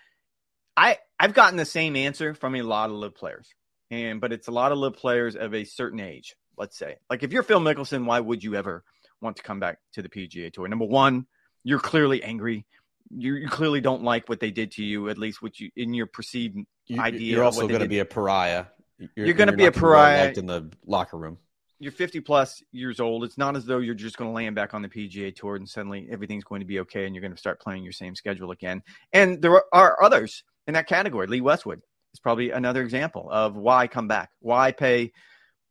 [0.76, 3.55] I I've gotten the same answer from a lot of LIV players.
[3.90, 6.96] And but it's a lot of LIV players of a certain age, let's say.
[7.09, 8.85] Like if you're Phil Mickelson, why would you ever
[9.20, 10.68] want to come back to the PGA Tour.
[10.68, 11.26] Number one,
[11.64, 12.66] you're clearly angry.
[13.11, 15.94] You, you clearly don't like what they did to you, at least what you in
[15.94, 17.35] your perceived you, idea.
[17.35, 18.66] You're also going to be a pariah.
[18.98, 21.38] You're, you're going to be a pariah in the locker room.
[21.78, 23.24] You're 50 plus years old.
[23.24, 25.66] It's not as though you're just going to land back on the PGA Tour and
[25.66, 28.50] suddenly everything's going to be okay and you're going to start playing your same schedule
[28.50, 28.83] again.
[29.14, 31.26] And there are others in that category.
[31.26, 31.80] Lee Westwood
[32.12, 35.12] is probably another example of why come back, why pay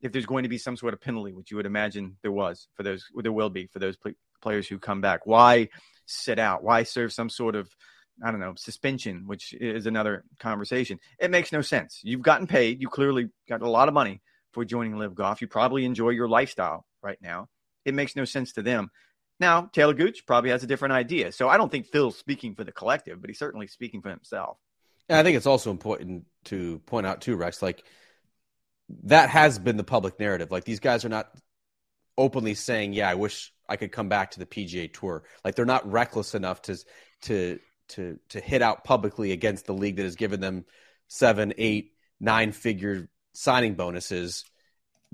[0.02, 2.68] if there's going to be some sort of penalty, which you would imagine there was
[2.76, 3.98] for those, there will be for those
[4.42, 5.26] players who come back.
[5.26, 5.70] Why
[6.06, 6.64] sit out?
[6.64, 7.70] Why serve some sort of,
[8.24, 11.00] I don't know, suspension, which is another conversation.
[11.20, 12.00] It makes no sense.
[12.04, 12.82] You've gotten paid.
[12.82, 14.22] You clearly got a lot of money
[14.54, 15.42] for joining LIV Golf.
[15.42, 17.48] You probably enjoy your lifestyle right now.
[17.86, 18.90] It makes no sense to them.
[19.40, 21.32] Now, Taylor Gooch probably has a different idea.
[21.32, 24.58] So I don't think Phil's speaking for the collective, but he's certainly speaking for himself.
[25.08, 27.84] And I think it's also important to point out too, Rex, like
[29.04, 30.52] that has been the public narrative.
[30.52, 31.30] Like these guys are not
[32.18, 35.66] openly saying, "Yeah, I wish I could come back to the PGA Tour." Like they're
[35.66, 36.78] not reckless enough to
[37.24, 40.66] to to to hit out publicly against the league that has given them
[41.08, 44.44] seven, eight, nine figure signing bonuses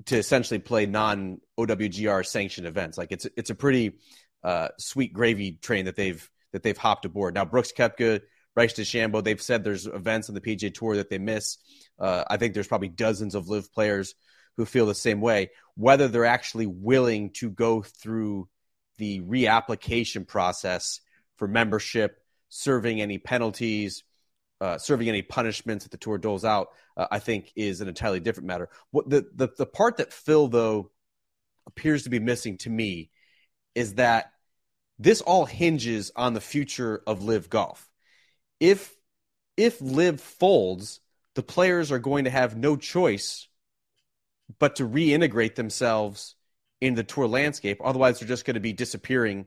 [0.06, 2.98] to essentially play non OWGR sanctioned events.
[2.98, 3.98] Like it's it's a pretty
[4.42, 7.34] uh, sweet gravy train that they've that they've hopped aboard.
[7.34, 8.20] Now Brooks Koepka,
[8.56, 11.58] Bryson DeChambeau, they've said there's events on the PGA Tour that they miss.
[11.98, 14.14] Uh, I think there's probably dozens of LIV players
[14.56, 15.50] who feel the same way.
[15.76, 18.48] Whether they're actually willing to go through
[18.96, 21.00] the reapplication process
[21.36, 24.04] for membership, serving any penalties,
[24.62, 28.20] uh, serving any punishments that the tour doles out, uh, I think is an entirely
[28.20, 28.70] different matter.
[28.90, 30.90] What the, the the part that Phil though
[31.66, 33.10] appears to be missing to me
[33.74, 34.30] is that
[34.98, 37.86] this all hinges on the future of LIV golf.
[38.60, 38.94] If
[39.56, 41.00] if LIV folds,
[41.34, 43.48] the players are going to have no choice
[44.58, 46.34] but to reintegrate themselves
[46.80, 47.80] in the tour landscape.
[47.82, 49.46] Otherwise, they're just going to be disappearing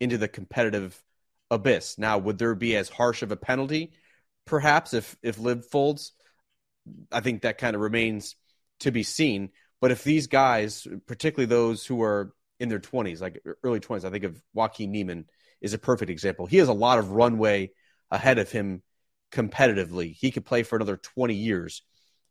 [0.00, 1.00] into the competitive
[1.50, 1.98] abyss.
[1.98, 3.92] Now, would there be as harsh of a penalty?
[4.46, 6.12] Perhaps if if LIV folds,
[7.10, 8.36] I think that kind of remains
[8.80, 9.50] to be seen.
[9.80, 14.10] But if these guys, particularly those who are in their 20s, like early 20s, I
[14.10, 15.26] think of Joaquin Niemann
[15.60, 16.46] is a perfect example.
[16.46, 17.72] He has a lot of runway
[18.12, 18.82] ahead of him
[19.32, 20.14] competitively.
[20.14, 21.82] He could play for another 20 years.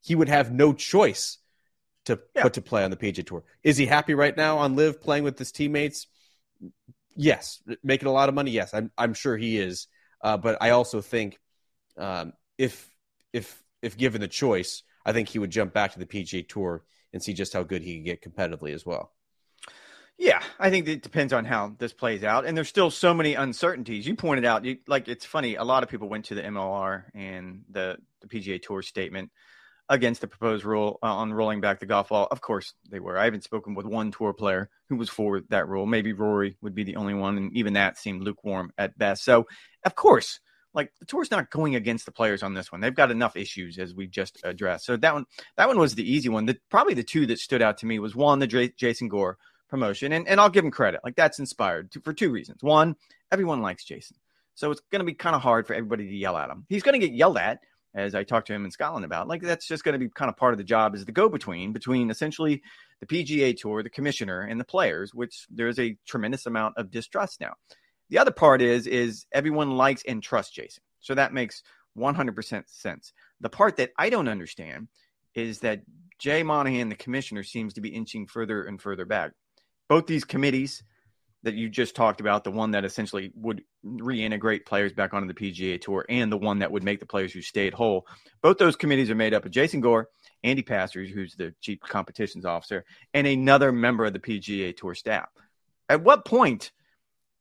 [0.01, 1.39] He would have no choice
[2.05, 2.43] to yeah.
[2.43, 3.43] put to play on the PGA Tour.
[3.63, 6.07] Is he happy right now on LIV playing with his teammates?
[7.15, 7.61] Yes.
[7.83, 8.51] Making a lot of money?
[8.51, 8.73] Yes.
[8.73, 9.87] I'm, I'm sure he is.
[10.23, 11.39] Uh, but I also think
[11.97, 12.87] um, if
[13.33, 16.83] if if given the choice, I think he would jump back to the PGA Tour
[17.11, 19.13] and see just how good he can get competitively as well.
[20.21, 23.33] Yeah, I think it depends on how this plays out, and there's still so many
[23.33, 24.05] uncertainties.
[24.05, 25.55] You pointed out, you, like it's funny.
[25.55, 29.31] A lot of people went to the MLR and the the PGA Tour statement
[29.89, 32.27] against the proposed rule uh, on rolling back the golf ball.
[32.29, 33.17] Of course, they were.
[33.17, 35.87] I haven't spoken with one tour player who was for that rule.
[35.87, 39.23] Maybe Rory would be the only one, and even that seemed lukewarm at best.
[39.25, 39.47] So,
[39.85, 40.39] of course,
[40.75, 42.79] like the tour's not going against the players on this one.
[42.79, 44.85] They've got enough issues as we just addressed.
[44.85, 45.25] So that one,
[45.57, 46.45] that one was the easy one.
[46.45, 49.39] The, probably the two that stood out to me was one, the J- Jason Gore
[49.71, 50.11] promotion.
[50.11, 51.01] And, and I'll give him credit.
[51.03, 52.61] Like that's inspired to, for two reasons.
[52.61, 52.95] One,
[53.31, 54.17] everyone likes Jason.
[54.53, 56.65] So it's going to be kind of hard for everybody to yell at him.
[56.69, 57.61] He's going to get yelled at,
[57.95, 59.27] as I talked to him in Scotland about.
[59.27, 61.29] Like that's just going to be kind of part of the job as the go
[61.29, 62.61] between between essentially
[62.99, 67.41] the PGA Tour, the commissioner, and the players, which there's a tremendous amount of distrust
[67.41, 67.53] now.
[68.09, 70.83] The other part is is everyone likes and trusts Jason.
[70.99, 71.63] So that makes
[71.97, 73.13] 100% sense.
[73.39, 74.89] The part that I don't understand
[75.33, 75.81] is that
[76.19, 79.31] Jay Monahan, the commissioner, seems to be inching further and further back
[79.91, 80.83] both these committees
[81.43, 85.33] that you just talked about, the one that essentially would reintegrate players back onto the
[85.33, 88.07] PGA Tour, and the one that would make the players who stayed whole.
[88.41, 90.07] Both those committees are made up of Jason Gore,
[90.45, 95.27] Andy Pazder, who's the chief competitions officer, and another member of the PGA Tour staff.
[95.89, 96.71] At what point?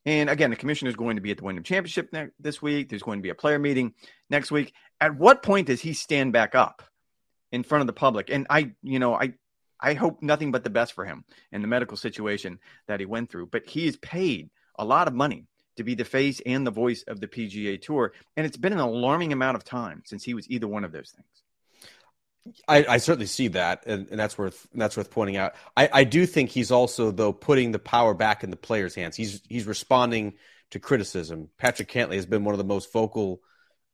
[0.04, 2.88] And again, the commissioner is going to be at the Wyndham Championship ne- this week.
[2.88, 3.94] There's going to be a player meeting
[4.28, 4.74] next week.
[5.00, 6.82] At what point does he stand back up
[7.52, 8.28] in front of the public?
[8.28, 9.34] And I, you know, I
[9.80, 13.30] I hope nothing but the best for him in the medical situation that he went
[13.30, 13.46] through.
[13.46, 17.02] But he is paid a lot of money to be the face and the voice
[17.06, 18.12] of the PGA Tour.
[18.36, 21.10] And it's been an alarming amount of time since he was either one of those
[21.10, 22.56] things.
[22.66, 25.54] I, I certainly see that, and, and that's worth that's worth pointing out.
[25.76, 29.14] I, I do think he's also though putting the power back in the players' hands.
[29.14, 30.34] He's he's responding
[30.70, 31.50] to criticism.
[31.58, 33.42] Patrick Cantlay has been one of the most vocal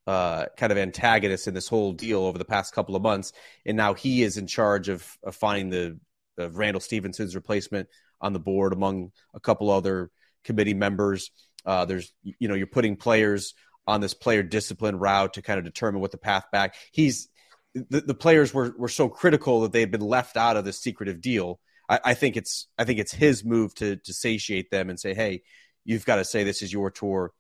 [0.07, 3.33] uh, kind of antagonist in this whole deal over the past couple of months,
[3.65, 5.99] and now he is in charge of, of finding the
[6.39, 7.89] of Randall Stephenson's replacement
[8.21, 10.11] on the board among a couple other
[10.45, 11.31] committee members.
[11.65, 13.55] Uh, there's you know you're putting players
[13.87, 16.75] on this player discipline route to kind of determine what the path back.
[16.93, 17.29] He's
[17.75, 21.21] the, the players were were so critical that they've been left out of this secretive
[21.21, 21.59] deal.
[21.89, 25.15] I, I think it's I think it's his move to to satiate them and say,
[25.15, 25.43] hey,
[25.85, 27.33] you've got to say this is your tour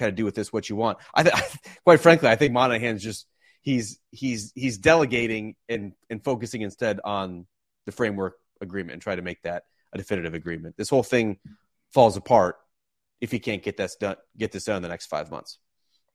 [0.00, 0.98] kind of do with this what you want.
[1.14, 1.34] I th-
[1.84, 3.26] quite frankly, I think Monahan's just
[3.60, 7.46] he's he's he's delegating and and focusing instead on
[7.86, 10.76] the framework agreement and try to make that a definitive agreement.
[10.76, 11.38] This whole thing
[11.92, 12.56] falls apart
[13.20, 15.58] if he can't get this done get this done in the next five months.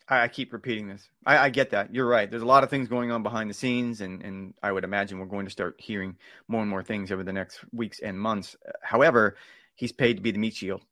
[0.07, 1.09] I, keep repeating this.
[1.25, 1.91] I, I, get that.
[1.91, 2.29] You're right.
[2.29, 5.17] There's a lot of things going on behind the scenes, and, and I would imagine
[5.17, 6.17] we're going to start hearing
[6.47, 8.55] more and more things over the next weeks and months.
[8.83, 9.35] However,
[9.73, 10.83] he's paid to be the meat shield.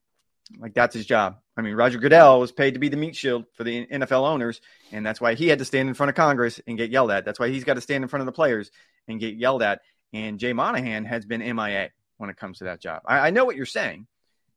[0.57, 1.37] Like that's his job.
[1.55, 4.59] I mean, Roger Goodell was paid to be the meat shield for the NFL owners,
[4.91, 7.25] and that's why he had to stand in front of Congress and get yelled at.
[7.25, 8.71] That's why he's got to stand in front of the players
[9.07, 9.81] and get yelled at.
[10.13, 13.03] And Jay Monahan has been MIA when it comes to that job.
[13.05, 14.07] I, I know what you're saying.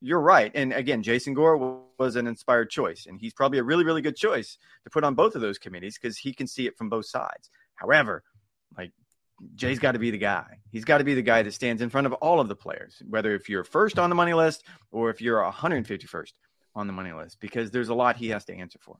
[0.00, 0.50] You're right.
[0.54, 4.16] And again, Jason Gore was an inspired choice, and he's probably a really, really good
[4.16, 7.06] choice to put on both of those committees because he can see it from both
[7.06, 7.50] sides.
[7.74, 8.22] However,
[8.76, 8.92] like
[9.54, 10.60] Jay's got to be the guy.
[10.70, 13.02] He's got to be the guy that stands in front of all of the players,
[13.06, 16.32] whether if you're first on the money list or if you're 151st
[16.76, 18.98] on the money list, because there's a lot he has to answer for.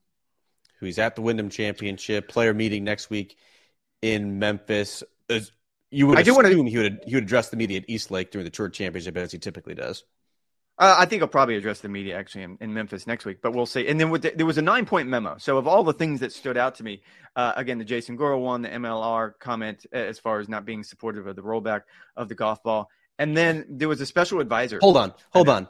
[0.81, 3.37] Who's at the Wyndham Championship player meeting next week
[4.03, 5.05] in Memphis?
[5.91, 6.69] You would I assume do wanna...
[6.69, 9.31] he would he would address the media at East Lake during the Tour Championship as
[9.31, 10.05] he typically does.
[10.79, 13.55] Uh, I think I'll probably address the media actually in, in Memphis next week, but
[13.55, 13.89] we'll see.
[13.89, 15.37] And then the, there was a nine point memo.
[15.39, 17.03] So, of all the things that stood out to me,
[17.35, 21.27] uh, again, the Jason Gore one, the MLR comment as far as not being supportive
[21.27, 21.83] of the rollback
[22.15, 22.91] of the golf ball.
[23.19, 24.79] And then there was a special advisor.
[24.83, 25.67] Hold on, hold on.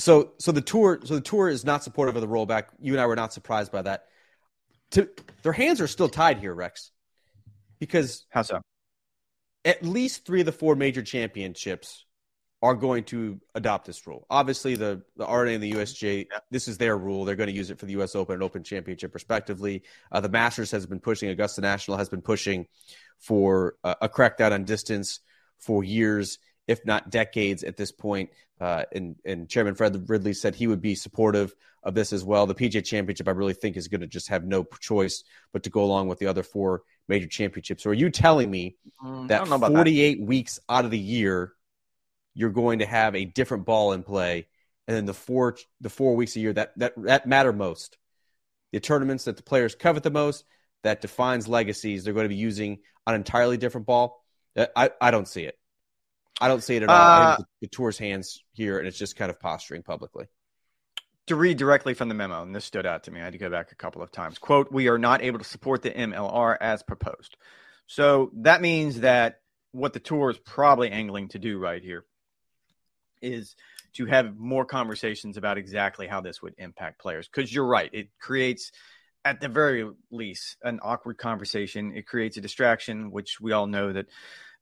[0.00, 2.64] So, so the tour, so the tour is not supportive of the rollback.
[2.80, 4.06] You and I were not surprised by that.
[4.92, 5.08] To,
[5.42, 6.90] their hands are still tied here, Rex,
[7.78, 8.62] because how so?
[9.64, 12.06] At least three of the four major championships
[12.62, 14.26] are going to adopt this rule.
[14.30, 17.26] Obviously, the the R&A and the USGA, this is their rule.
[17.26, 18.14] They're going to use it for the U.S.
[18.16, 19.82] Open and Open Championship, respectively.
[20.10, 22.66] Uh, the Masters has been pushing, Augusta National has been pushing
[23.18, 25.20] for uh, a crackdown on distance
[25.58, 26.38] for years,
[26.70, 28.30] if not decades, at this point.
[28.60, 32.46] Uh, and, and Chairman Fred Ridley said he would be supportive of this as well.
[32.46, 35.70] The PGA Championship, I really think, is going to just have no choice but to
[35.70, 37.82] go along with the other four major championships.
[37.82, 40.26] So, are you telling me mm, that 48 that.
[40.26, 41.54] weeks out of the year?
[42.34, 44.46] you're going to have a different ball in play,
[44.86, 47.98] and then the four the four weeks a year that that that matter most,
[48.72, 50.44] the tournaments that the players covet the most,
[50.82, 54.24] that defines legacies, they're going to be using an entirely different ball.
[54.56, 55.58] I I don't see it.
[56.40, 56.96] I don't see it at all.
[56.96, 60.26] Uh, the, the tour's hands here, and it's just kind of posturing publicly
[61.30, 63.20] to read directly from the memo, and this stood out to me.
[63.20, 64.36] I had to go back a couple of times.
[64.38, 67.36] Quote, we are not able to support the MLR as proposed.
[67.86, 69.40] So that means that
[69.70, 72.04] what the tour is probably angling to do right here
[73.22, 73.54] is
[73.92, 77.28] to have more conversations about exactly how this would impact players.
[77.28, 78.72] Because you're right, it creates,
[79.24, 81.92] at the very least, an awkward conversation.
[81.94, 84.06] It creates a distraction, which we all know that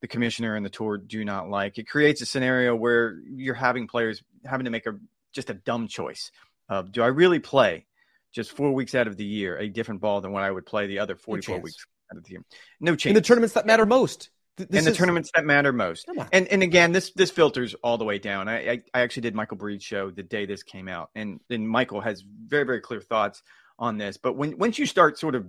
[0.01, 1.79] the commissioner and the tour do not like.
[1.79, 4.97] It creates a scenario where you're having players having to make a
[5.33, 6.31] just a dumb choice
[6.69, 7.87] of do I really play
[8.33, 10.87] just four weeks out of the year a different ball than what I would play
[10.87, 12.45] the other 44 no weeks out of the year?
[12.81, 13.11] No chance.
[13.11, 14.31] In the tournaments that matter most.
[14.59, 16.09] And the is, tournaments that matter most.
[16.33, 18.49] And and again, this this filters all the way down.
[18.49, 21.69] I, I, I actually did Michael Breed's show the day this came out, and and
[21.69, 23.43] Michael has very very clear thoughts
[23.79, 24.17] on this.
[24.17, 25.49] But when once you start sort of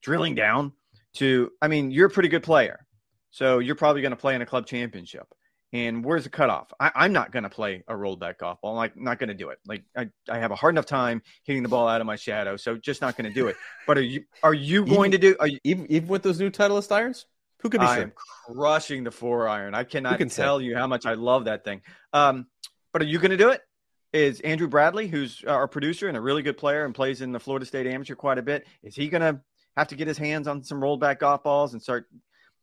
[0.00, 0.72] drilling down
[1.14, 2.85] to, I mean, you're a pretty good player,
[3.36, 5.26] so you're probably going to play in a club championship.
[5.70, 6.72] And where's the cutoff?
[6.80, 8.70] I, am not going to play a rollback golf ball.
[8.70, 9.58] I'm like not going to do it.
[9.66, 12.56] Like I, I have a hard enough time hitting the ball out of my shadow,
[12.56, 13.56] so just not going to do it.
[13.86, 15.36] But are you are you going even, to do?
[15.38, 17.26] Are you, even even with those new Titleist irons?
[17.60, 18.04] Who could be I sure?
[18.04, 18.12] am
[18.46, 19.74] crushing the four iron.
[19.74, 20.64] I cannot tell say?
[20.64, 21.82] you how much I love that thing.
[22.14, 22.46] Um,
[22.94, 23.60] but are you going to do it?
[24.12, 27.40] is Andrew Bradley, who's our producer and a really good player and plays in the
[27.40, 28.66] Florida State Amateur quite a bit.
[28.82, 29.40] Is he going to
[29.76, 32.06] have to get his hands on some rolled back golf balls and start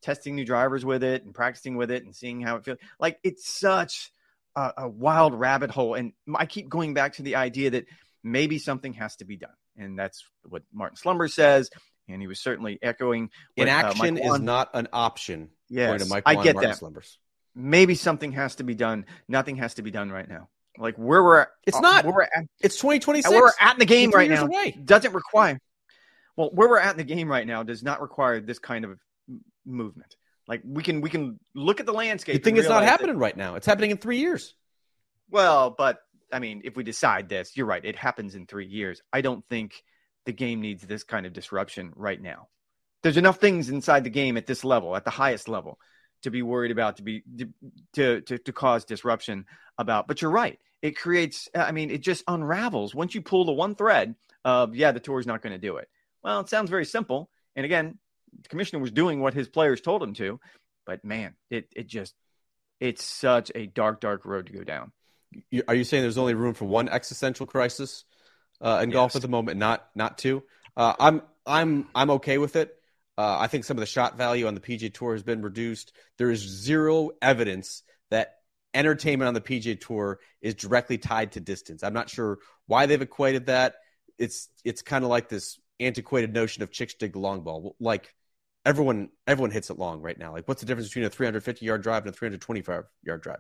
[0.04, 2.78] testing new drivers with it and practicing with it and seeing how it feels?
[3.00, 4.12] Like it's such
[4.56, 5.96] a, a wild rabbit hole.
[5.96, 7.86] And I keep going back to the idea that
[8.24, 9.54] maybe something has to be done.
[9.78, 11.70] And that's what Martin Slumbers says.
[12.08, 13.30] And he was certainly echoing.
[13.56, 15.50] What, Inaction uh, is not an option.
[15.70, 16.78] Yeah, I get that.
[16.78, 17.18] Slumbers.
[17.56, 19.06] Maybe something has to be done.
[19.28, 20.50] Nothing has to be done right now.
[20.78, 22.04] Like where we're at, it's not.
[22.04, 23.30] Where we're at, it's 2026.
[23.30, 24.72] We're at in the game right now away.
[24.84, 25.60] doesn't require.
[26.36, 28.98] Well, where we're at in the game right now does not require this kind of
[29.66, 30.16] movement.
[30.48, 32.34] Like we can we can look at the landscape.
[32.34, 33.56] You think it's not happening that, right now?
[33.56, 34.54] It's happening in three years.
[35.30, 36.00] Well, but
[36.32, 37.84] I mean, if we decide this, you're right.
[37.84, 39.02] It happens in three years.
[39.12, 39.84] I don't think
[40.26, 42.50] the game needs this kind of disruption right now.
[43.04, 45.80] There's enough things inside the game at this level, at the highest level,
[46.24, 47.24] to be worried about, to be
[47.96, 49.46] to to to cause disruption
[49.78, 50.08] about.
[50.08, 50.60] But you're right.
[50.82, 51.48] It creates.
[51.56, 55.20] I mean, it just unravels once you pull the one thread of yeah, the tour
[55.20, 55.88] is not going to do it.
[56.24, 57.30] Well, it sounds very simple.
[57.56, 58.00] And again,
[58.50, 60.40] commissioner was doing what his players told him to,
[60.86, 62.14] but man, it it just
[62.80, 64.92] it's such a dark, dark road to go down.
[65.68, 68.04] Are you saying there's only room for one existential crisis
[68.62, 68.96] uh, in yes.
[68.96, 70.44] golf at the moment, not not two?
[70.76, 72.76] Uh, I'm I'm I'm okay with it.
[73.18, 75.94] Uh, I think some of the shot value on the PGA Tour has been reduced.
[76.18, 78.36] There is zero evidence that
[78.74, 81.84] entertainment on the PGA Tour is directly tied to distance.
[81.84, 83.76] I'm not sure why they've equated that.
[84.18, 87.76] It's it's kind of like this antiquated notion of chicks dig the long ball.
[87.80, 88.14] Like
[88.66, 90.34] everyone everyone hits it long right now.
[90.34, 93.40] Like what's the difference between a 350 yard drive and a 325 yard drive?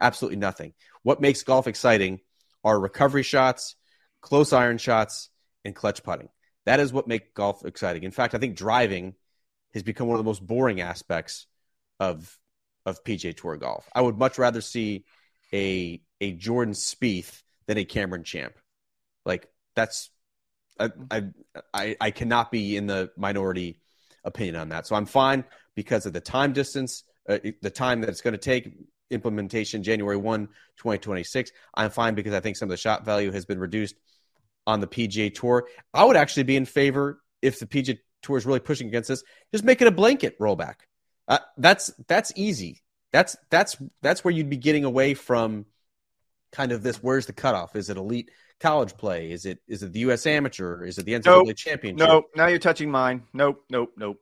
[0.00, 0.72] Absolutely nothing.
[1.02, 2.20] What makes golf exciting
[2.64, 3.76] are recovery shots,
[4.20, 5.30] close iron shots,
[5.64, 6.28] and clutch putting.
[6.64, 8.04] That is what makes golf exciting.
[8.04, 9.14] In fact, I think driving
[9.74, 11.46] has become one of the most boring aspects
[12.00, 12.38] of
[12.84, 13.88] of PGA Tour golf.
[13.94, 15.04] I would much rather see
[15.52, 18.54] a a Jordan Spieth than a Cameron Champ.
[19.24, 20.10] Like that's
[20.78, 20.90] I,
[21.72, 23.80] I I cannot be in the minority
[24.24, 24.86] opinion on that.
[24.86, 28.38] So I'm fine because of the time distance, uh, the time that it's going to
[28.38, 28.72] take
[29.10, 31.52] implementation January 1, 2026.
[31.74, 33.94] I'm fine because I think some of the shot value has been reduced
[34.66, 35.68] on the PGA Tour.
[35.92, 39.22] I would actually be in favor if the PGA Tour is really pushing against this,
[39.52, 40.76] just make it a blanket rollback.
[41.28, 42.82] Uh, that's that's easy.
[43.12, 45.66] That's that's that's where you'd be getting away from
[46.52, 47.02] kind of this.
[47.02, 47.76] Where's the cutoff?
[47.76, 48.30] Is it elite
[48.62, 49.30] college play?
[49.30, 50.26] Is it is it the U.S.
[50.26, 50.84] Amateur?
[50.84, 51.56] Is it the NCAA nope.
[51.56, 52.08] Championship?
[52.08, 52.24] Nope.
[52.36, 53.24] Now you're touching mine.
[53.32, 53.64] Nope.
[53.68, 53.92] Nope.
[53.96, 54.18] Nope.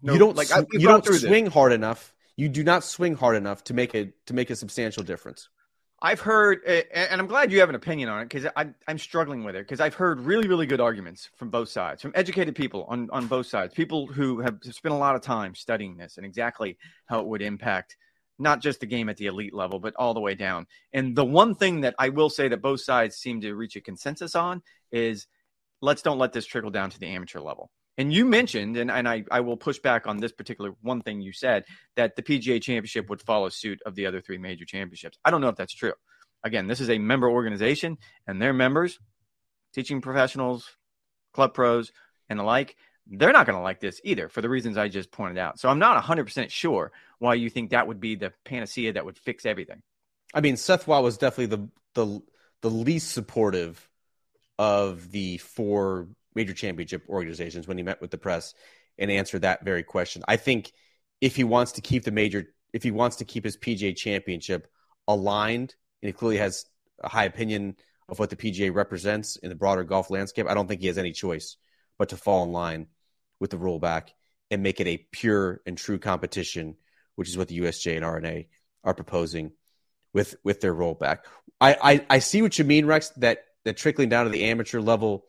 [0.00, 0.14] nope.
[0.14, 1.52] You don't like I, you don't swing this.
[1.52, 2.14] hard enough.
[2.36, 5.48] You do not swing hard enough to make a to make a substantial difference.
[6.04, 9.44] I've heard, and I'm glad you have an opinion on it because I'm, I'm struggling
[9.44, 12.86] with it because I've heard really, really good arguments from both sides, from educated people
[12.88, 16.26] on, on both sides, people who have spent a lot of time studying this and
[16.26, 16.76] exactly
[17.06, 17.96] how it would impact
[18.42, 20.66] not just the game at the elite level, but all the way down.
[20.92, 23.80] And the one thing that I will say that both sides seem to reach a
[23.80, 25.26] consensus on is
[25.80, 27.70] let's don't let this trickle down to the amateur level.
[27.98, 31.20] And you mentioned, and, and I, I will push back on this particular one thing
[31.20, 31.64] you said,
[31.96, 35.18] that the PGA championship would follow suit of the other three major championships.
[35.24, 35.92] I don't know if that's true.
[36.42, 38.98] Again, this is a member organization, and their members,
[39.74, 40.66] teaching professionals,
[41.32, 41.92] club pros,
[42.28, 42.76] and the like,
[43.06, 45.58] they're not going to like this either for the reasons I just pointed out.
[45.58, 49.18] So I'm not 100% sure why you think that would be the panacea that would
[49.18, 49.82] fix everything.
[50.34, 52.22] I mean, Seth Waugh was definitely the the
[52.62, 53.88] the least supportive
[54.58, 58.54] of the four major championship organizations when he met with the press
[58.98, 60.22] and answered that very question.
[60.26, 60.72] I think
[61.20, 64.68] if he wants to keep the major, if he wants to keep his PGA championship
[65.06, 66.64] aligned, and he clearly has
[67.02, 67.76] a high opinion
[68.08, 70.98] of what the PGA represents in the broader golf landscape, I don't think he has
[70.98, 71.56] any choice
[71.98, 72.86] but to fall in line
[73.42, 74.10] with the rollback
[74.52, 76.76] and make it a pure and true competition,
[77.16, 78.46] which is what the USGA and R&A
[78.84, 79.50] are proposing
[80.14, 81.18] with with their rollback.
[81.60, 84.80] I, I, I see what you mean, Rex, that that trickling down to the amateur
[84.80, 85.26] level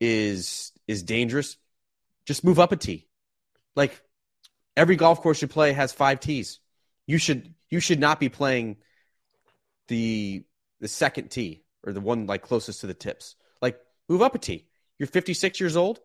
[0.00, 1.58] is is dangerous,
[2.24, 3.06] just move up a tee.
[3.76, 4.00] Like
[4.74, 6.58] every golf course you play has five tees.
[7.06, 8.78] You should you should not be playing
[9.88, 10.42] the
[10.80, 13.36] the second tee or the one like closest to the tips.
[13.60, 14.68] Like move up a tee.
[14.98, 16.00] You're 56 years old.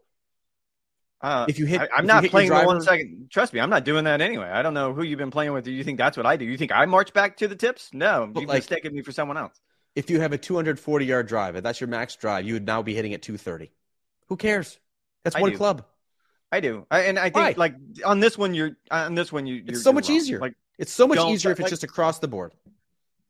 [1.19, 3.29] Uh, if you hit, I, am not playing driver, the one second.
[3.31, 4.47] Trust me, I'm not doing that anyway.
[4.47, 5.65] I don't know who you've been playing with.
[5.65, 6.45] Do you think that's what I do?
[6.45, 7.89] You think I march back to the tips?
[7.91, 9.59] No, you've like, mistaken me for someone else.
[9.95, 12.83] If you have a 240 yard drive, if that's your max drive, you would now
[12.83, 13.71] be hitting at 230.
[14.27, 14.77] Who cares?
[15.23, 15.57] That's I one do.
[15.57, 15.85] club.
[16.51, 17.53] I do, I, and I think Why?
[17.57, 19.63] like on this one, you're on this one, you.
[19.67, 20.39] It's so much easier.
[20.39, 22.53] Like it's so much easier if it's like, just across the board.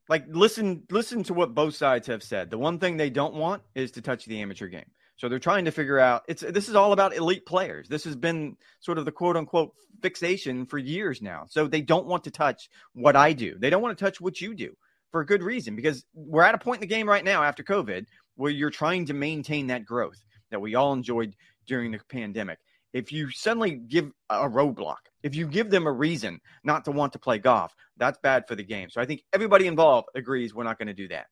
[0.09, 2.51] Like listen, listen to what both sides have said.
[2.51, 4.85] The one thing they don't want is to touch the amateur game.
[5.18, 6.24] So they're trying to figure out.
[6.28, 7.89] It's this is all about elite players.
[7.89, 11.45] This has been sort of the quote unquote fixation for years now.
[11.49, 13.57] So they don't want to touch what I do.
[13.57, 14.76] They don't want to touch what you do.
[15.11, 17.63] for a good reason because we're at a point in the game right now after
[17.63, 18.05] COVID
[18.36, 22.59] where you're trying to maintain that growth that we all enjoyed during the pandemic.
[22.93, 27.13] If you suddenly give a roadblock, if you give them a reason not to want
[27.13, 28.89] to play golf, that's bad for the game.
[28.89, 31.28] So I think everybody involved agrees we're not going to do that.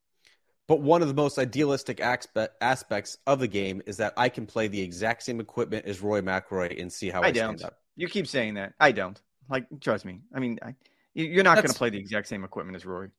[0.68, 4.68] But one of the most idealistic aspects of the game is that I can play
[4.68, 7.59] the exact same equipment as Rory McIlroy and see how I, I don't.
[7.59, 7.78] stand up.
[7.95, 8.74] You keep saying that.
[8.80, 9.20] I don't.
[9.47, 10.22] Like, trust me.
[10.34, 10.76] I mean, I,
[11.13, 13.09] you're not going to play the exact same equipment as Rory.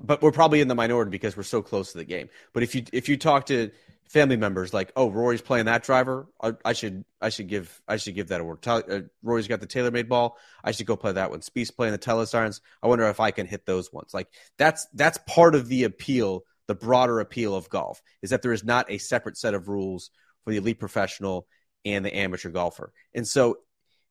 [0.00, 2.28] But we're probably in the minority because we're so close to the game.
[2.52, 3.70] But if you if you talk to
[4.08, 7.96] family members like, oh, Rory's playing that driver, I, I should I should give I
[7.96, 8.66] should give that award.
[8.66, 11.40] Uh, Rory's got the TaylorMade ball, I should go play that one.
[11.40, 12.62] Spieth's playing the Tellus irons.
[12.82, 14.14] I wonder if I can hit those ones.
[14.14, 18.54] Like that's that's part of the appeal the broader appeal of golf is that there
[18.54, 20.10] is not a separate set of rules
[20.42, 21.46] for the elite professional
[21.84, 22.94] and the amateur golfer.
[23.14, 23.58] And so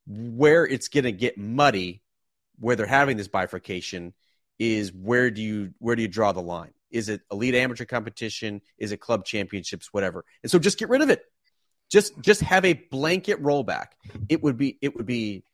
[0.06, 2.04] where it's going to get muddy
[2.60, 4.14] where they're having this bifurcation
[4.60, 6.72] is where do you where do you draw the line?
[6.92, 8.62] Is it elite amateur competition?
[8.78, 9.92] Is it club championships?
[9.92, 10.24] Whatever.
[10.44, 11.24] And so just get rid of it.
[11.90, 13.88] Just just have a blanket rollback.
[14.30, 15.46] It would be it would be,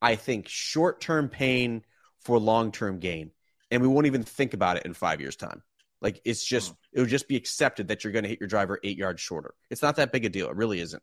[0.00, 1.82] I think, short term pain
[2.20, 3.32] for long term gain,
[3.72, 5.64] and we won't even think about it in five years' time.
[6.06, 6.76] Like it's just mm.
[6.92, 9.54] it would just be accepted that you're going to hit your driver eight yards shorter.
[9.70, 10.48] It's not that big a deal.
[10.48, 11.02] It really isn't.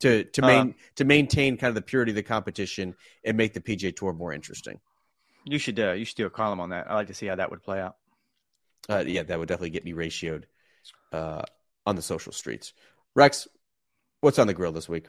[0.00, 3.52] To to main uh, to maintain kind of the purity of the competition and make
[3.52, 4.80] the PGA Tour more interesting.
[5.44, 6.90] You should uh, you should do a column on that.
[6.90, 7.94] I like to see how that would play out.
[8.88, 10.46] Uh, yeah, that would definitely get me ratioed
[11.12, 11.42] uh,
[11.86, 12.72] on the social streets.
[13.14, 13.46] Rex,
[14.20, 15.06] what's on the grill this week?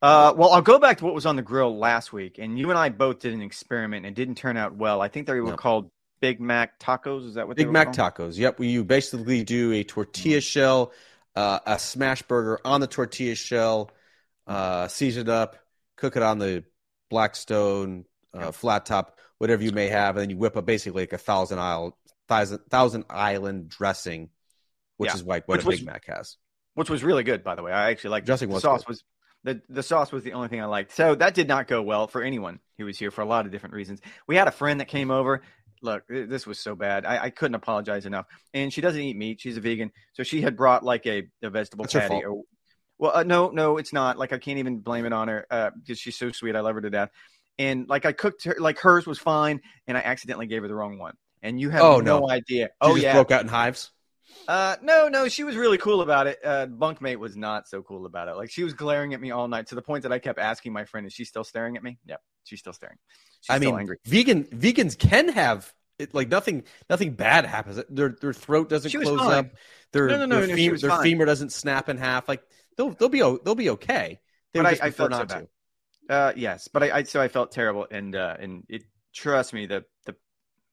[0.00, 2.70] Uh, well, I'll go back to what was on the grill last week, and you
[2.70, 5.00] and I both did an experiment and it didn't turn out well.
[5.00, 7.26] I think they were called Big Mac tacos.
[7.26, 8.14] Is that what they Big Mac called?
[8.14, 8.38] tacos?
[8.38, 8.60] Yep.
[8.60, 10.92] You basically do a tortilla shell,
[11.36, 13.90] uh, a smash burger on the tortilla shell,
[14.46, 15.56] uh, season it up,
[15.96, 16.64] cook it on the
[17.10, 18.04] Blackstone
[18.34, 21.18] uh, flat top, whatever you may have, and then you whip up basically like a
[21.18, 21.96] thousand isle
[22.28, 24.30] thousand thousand island dressing,
[24.96, 25.16] which yeah.
[25.16, 26.36] is like what which a Big Mac has.
[26.74, 27.72] Which was really good, by the way.
[27.72, 28.50] I actually like dressing.
[28.50, 28.88] The sauce good.
[28.88, 29.04] was
[29.44, 30.92] the the sauce was the only thing I liked.
[30.92, 33.52] So that did not go well for anyone who was here for a lot of
[33.52, 34.00] different reasons.
[34.26, 35.42] We had a friend that came over
[35.82, 37.04] look, this was so bad.
[37.06, 38.26] I, I, couldn't apologize enough.
[38.54, 41.50] And she doesn't eat meat; she's a vegan, so she had brought like a, a
[41.50, 42.24] vegetable That's patty.
[42.24, 42.42] Or,
[42.98, 44.18] well, uh, no, no, it's not.
[44.18, 46.56] Like I can't even blame it on her uh, because she's so sweet.
[46.56, 47.10] I love her to death.
[47.58, 50.74] And like I cooked her, like hers was fine, and I accidentally gave her the
[50.74, 51.14] wrong one.
[51.42, 52.66] And you have oh, no, no idea.
[52.66, 53.90] She oh yeah, broke out in hives.
[54.46, 56.38] Uh, no, no, she was really cool about it.
[56.44, 58.36] Uh, bunkmate was not so cool about it.
[58.36, 60.72] Like she was glaring at me all night to the point that I kept asking
[60.72, 62.98] my friend, "Is she still staring at me?" Yep, she's still staring.
[63.40, 63.98] She's I mean, angry.
[64.04, 67.82] vegan vegans can have it, like nothing nothing bad happens.
[67.88, 69.32] Their their throat doesn't close fine.
[69.32, 69.46] up.
[69.92, 72.28] Their no, no, no, their, femur, their femur doesn't snap in half.
[72.28, 72.42] Like
[72.76, 74.20] they'll they'll be they'll be okay.
[74.52, 75.48] They but I, I felt not so to.
[76.08, 79.66] Uh, yes, but I, I, so I felt terrible, and uh, and it trust me
[79.66, 80.14] the the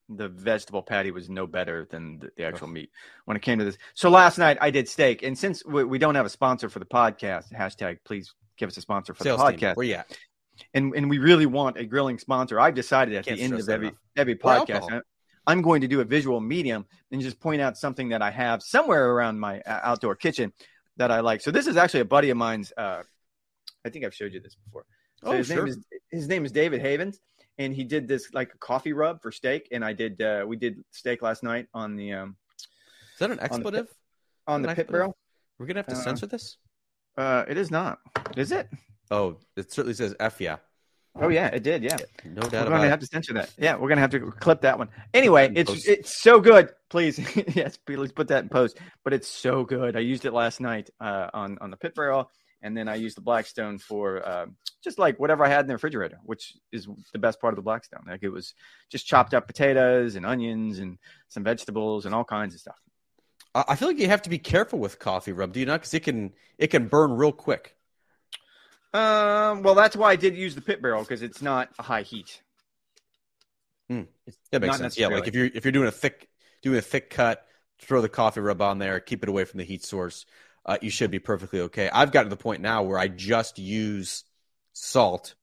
[0.07, 2.91] the vegetable patty was no better than the, the actual meat
[3.25, 3.77] when it came to this.
[3.95, 6.79] So last night I did steak, and since we, we don't have a sponsor for
[6.79, 9.59] the podcast, hashtag please give us a sponsor for Sales the podcast.
[9.59, 10.17] Team, where you at?
[10.73, 12.59] And and we really want a grilling sponsor.
[12.59, 15.01] I've decided at Can't the end of every every podcast.
[15.47, 18.63] I'm going to do a visual medium and just point out something that I have
[18.63, 20.51] somewhere around my uh, outdoor kitchen
[20.97, 21.41] that I like.
[21.41, 22.73] So this is actually a buddy of mine's.
[22.75, 23.03] Uh,
[23.85, 24.85] I think I've showed you this before.
[25.21, 25.57] So oh, his sure.
[25.57, 25.79] name is
[26.11, 27.19] his name is David Havens,
[27.57, 29.67] and he did this like a coffee rub for steak.
[29.71, 32.13] And I did uh, we did steak last night on the.
[32.13, 32.35] Um,
[33.13, 33.87] is that an expletive?
[34.47, 35.17] On the pit, on the pit barrel.
[35.57, 36.57] We're gonna have to uh, censor this.
[37.17, 37.99] Uh, it is not.
[38.35, 38.67] Is it?
[39.11, 40.57] Oh, it certainly says F yeah.
[41.17, 41.81] Oh yeah, it did.
[41.81, 42.65] Yeah, no doubt.
[42.65, 43.49] We're going to have to censor that.
[43.57, 44.89] Yeah, we're going to have to clip that one.
[45.13, 45.87] Anyway, it's post.
[45.87, 46.71] it's so good.
[46.89, 47.17] Please,
[47.55, 48.77] yes, please put that in post.
[49.03, 49.95] But it's so good.
[49.95, 52.29] I used it last night uh, on on the pit barrel,
[52.61, 54.47] and then I used the Blackstone for uh,
[54.83, 57.61] just like whatever I had in the refrigerator, which is the best part of the
[57.61, 58.03] Blackstone.
[58.05, 58.53] Like it was
[58.89, 60.97] just chopped up potatoes and onions and
[61.29, 62.79] some vegetables and all kinds of stuff.
[63.55, 65.79] I feel like you have to be careful with coffee rub, do you not?
[65.79, 67.77] Because it can it can burn real quick.
[68.95, 72.03] Um, well, that's why I did use the pit barrel because it's not a high
[72.03, 72.41] heat.
[73.89, 74.03] Hmm.
[74.51, 74.97] That makes sense.
[74.97, 76.29] Yeah, like if you're if you're doing a thick
[76.61, 77.45] doing a thick cut,
[77.81, 80.25] throw the coffee rub on there, keep it away from the heat source.
[80.65, 81.89] Uh, you should be perfectly okay.
[81.91, 84.23] I've gotten to the point now where I just use
[84.71, 85.35] salt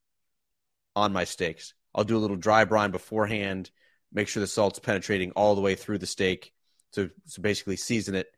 [0.96, 1.74] on my steaks.
[1.94, 3.70] I'll do a little dry brine beforehand,
[4.10, 6.54] make sure the salt's penetrating all the way through the steak.
[6.92, 8.28] So, so basically, season it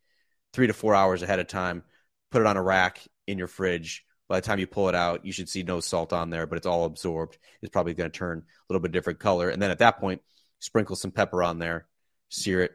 [0.53, 1.85] three to four hours ahead of time.
[2.33, 5.25] Put it on a rack in your fridge by the time you pull it out,
[5.25, 7.39] you should see no salt on there, but it's all absorbed.
[7.61, 9.51] It's probably going to turn a little bit different color.
[9.51, 10.23] And then at that point,
[10.61, 11.87] sprinkle some pepper on there,
[12.31, 12.73] sear it,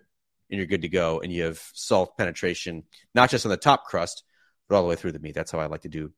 [0.49, 1.19] and you're good to go.
[1.21, 2.83] And you have salt penetration,
[3.15, 4.23] not just on the top crust,
[4.67, 5.35] but all the way through the meat.
[5.35, 6.11] That's how I like to do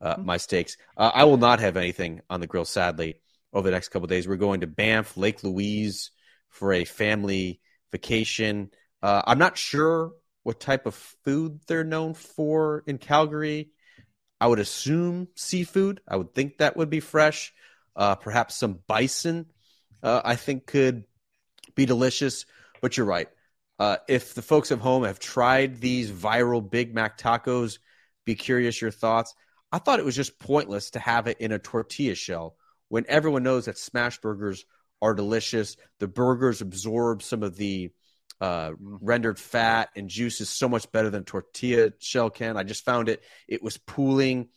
[0.00, 0.26] uh, mm-hmm.
[0.26, 0.76] my steaks.
[0.96, 3.20] Uh, I will not have anything on the grill, sadly,
[3.52, 4.28] over the next couple days.
[4.28, 6.10] We're going to Banff, Lake Louise
[6.48, 7.60] for a family
[7.92, 8.70] vacation.
[9.02, 10.12] Uh, I'm not sure
[10.42, 13.70] what type of food they're known for in Calgary.
[14.40, 16.00] I would assume seafood.
[16.06, 17.52] I would think that would be fresh.
[17.94, 19.46] Uh, perhaps some bison,
[20.02, 21.04] uh, I think could
[21.74, 22.44] be delicious.
[22.82, 23.28] But you're right.
[23.78, 27.78] Uh, if the folks at home have tried these viral Big Mac tacos,
[28.24, 29.34] be curious your thoughts.
[29.72, 32.56] I thought it was just pointless to have it in a tortilla shell
[32.88, 34.64] when everyone knows that smash burgers
[35.02, 35.76] are delicious.
[35.98, 37.90] The burgers absorb some of the
[38.40, 42.56] uh, rendered fat and juice is so much better than tortilla shell can.
[42.56, 43.22] I just found it.
[43.48, 44.48] It was pooling.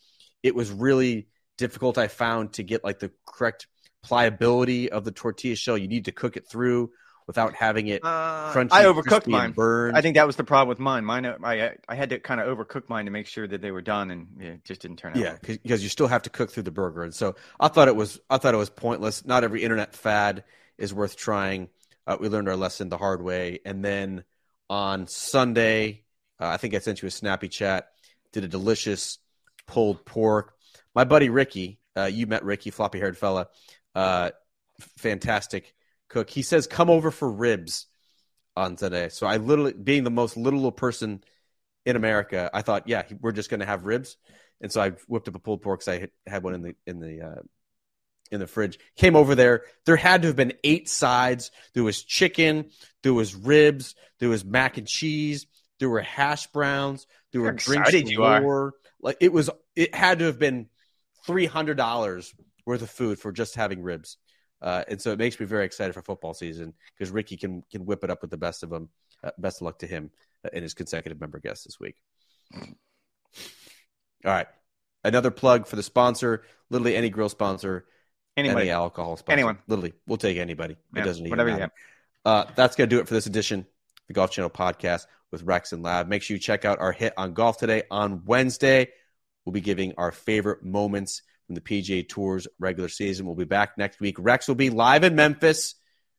[0.44, 1.28] It was really
[1.58, 1.98] difficult.
[1.98, 3.68] I found to get like the correct
[4.04, 5.78] pliability of the tortilla shell.
[5.78, 6.92] You need to cook it through
[7.30, 8.70] without having it uh, crunchy.
[8.72, 9.52] I overcooked mine.
[9.52, 9.96] Burned.
[9.96, 11.06] I think that was the problem with mine.
[11.06, 13.84] Mine, I I had to kind of overcook mine to make sure that they were
[13.84, 15.18] done, and it just didn't turn out.
[15.18, 17.96] Yeah, because you still have to cook through the burger, and so I thought it
[17.96, 19.26] was I thought it was pointless.
[19.26, 20.44] Not every internet fad
[20.80, 21.70] is worth trying.
[22.10, 24.24] Uh, we learned our lesson the hard way, and then
[24.68, 26.04] on Sunday,
[26.40, 27.90] uh, I think I sent you a snappy chat.
[28.34, 29.20] Did a delicious
[29.68, 30.56] pulled pork.
[30.96, 33.50] My buddy Ricky, uh, you met Ricky, floppy haired fella,
[33.94, 34.32] uh,
[34.98, 35.76] fantastic
[36.08, 36.32] cook.
[36.32, 37.86] He says, "Come over for ribs
[38.56, 39.10] on Sunday.
[39.10, 41.24] So I literally, being the most literal person
[41.86, 44.18] in America, I thought, yeah, we're just going to have ribs,
[44.62, 45.82] and so I whipped up a pulled pork.
[45.82, 47.42] Cause I had one in the in the uh,
[48.32, 48.80] in the fridge.
[48.98, 49.64] Came over there.
[49.86, 51.52] There had to have been eight sides.
[51.74, 52.70] There was chicken.
[53.04, 53.96] There was ribs.
[54.20, 55.48] There was mac and cheese.
[55.80, 57.08] There were hash browns.
[57.32, 57.94] There were drinks.
[57.94, 58.74] You are.
[59.02, 59.50] Like it was.
[59.76, 60.68] It had to have been
[61.26, 62.34] three hundred dollars
[62.66, 64.18] worth of food for just having ribs.
[64.62, 67.86] Uh, and so it makes me very excited for football season because Ricky can can
[67.86, 68.90] whip it up with the best of them.
[69.24, 70.12] Uh, best of luck to him
[70.46, 71.96] uh, and his consecutive member guests this week.
[72.56, 72.66] All
[74.32, 74.48] right,
[75.04, 76.44] another plug for the sponsor.
[76.70, 77.86] Literally any grill sponsor,
[78.38, 78.62] anybody.
[78.62, 79.34] any alcohol sponsor.
[79.34, 80.78] Anyone, literally, we'll take anybody.
[80.94, 81.74] Yeah, it doesn't even whatever matter.
[82.26, 83.66] Uh, that's gonna do it for this edition,
[84.08, 86.08] the Golf Channel podcast with Rex and Lav.
[86.08, 88.90] Make sure you check out our hit on golf today on Wednesday.
[89.46, 93.26] We'll be giving our favorite moments from the PGA Tour's regular season.
[93.26, 94.18] We'll be back next week.
[94.20, 95.76] Rex will be live in Memphis.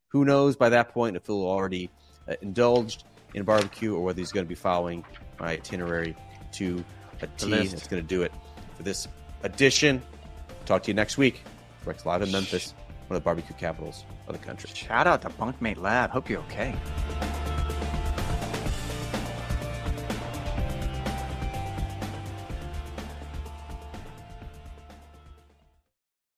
[0.09, 1.91] Who knows by that point if he'll already
[2.29, 3.05] uh, indulged
[3.35, 5.05] in barbecue or whether he's going to be following
[5.39, 6.17] my itinerary
[6.55, 6.85] to
[7.23, 7.51] a T.
[7.69, 8.33] That's going to do it
[8.77, 9.07] for this
[9.45, 10.03] edition.
[10.67, 11.43] Talk to you next week.
[11.85, 12.75] Rex live in Memphis,
[13.07, 14.71] one of the barbecue capitals of the country.
[14.75, 16.11] Shout out to Bunkmate Lav.
[16.11, 16.75] Hope you're okay.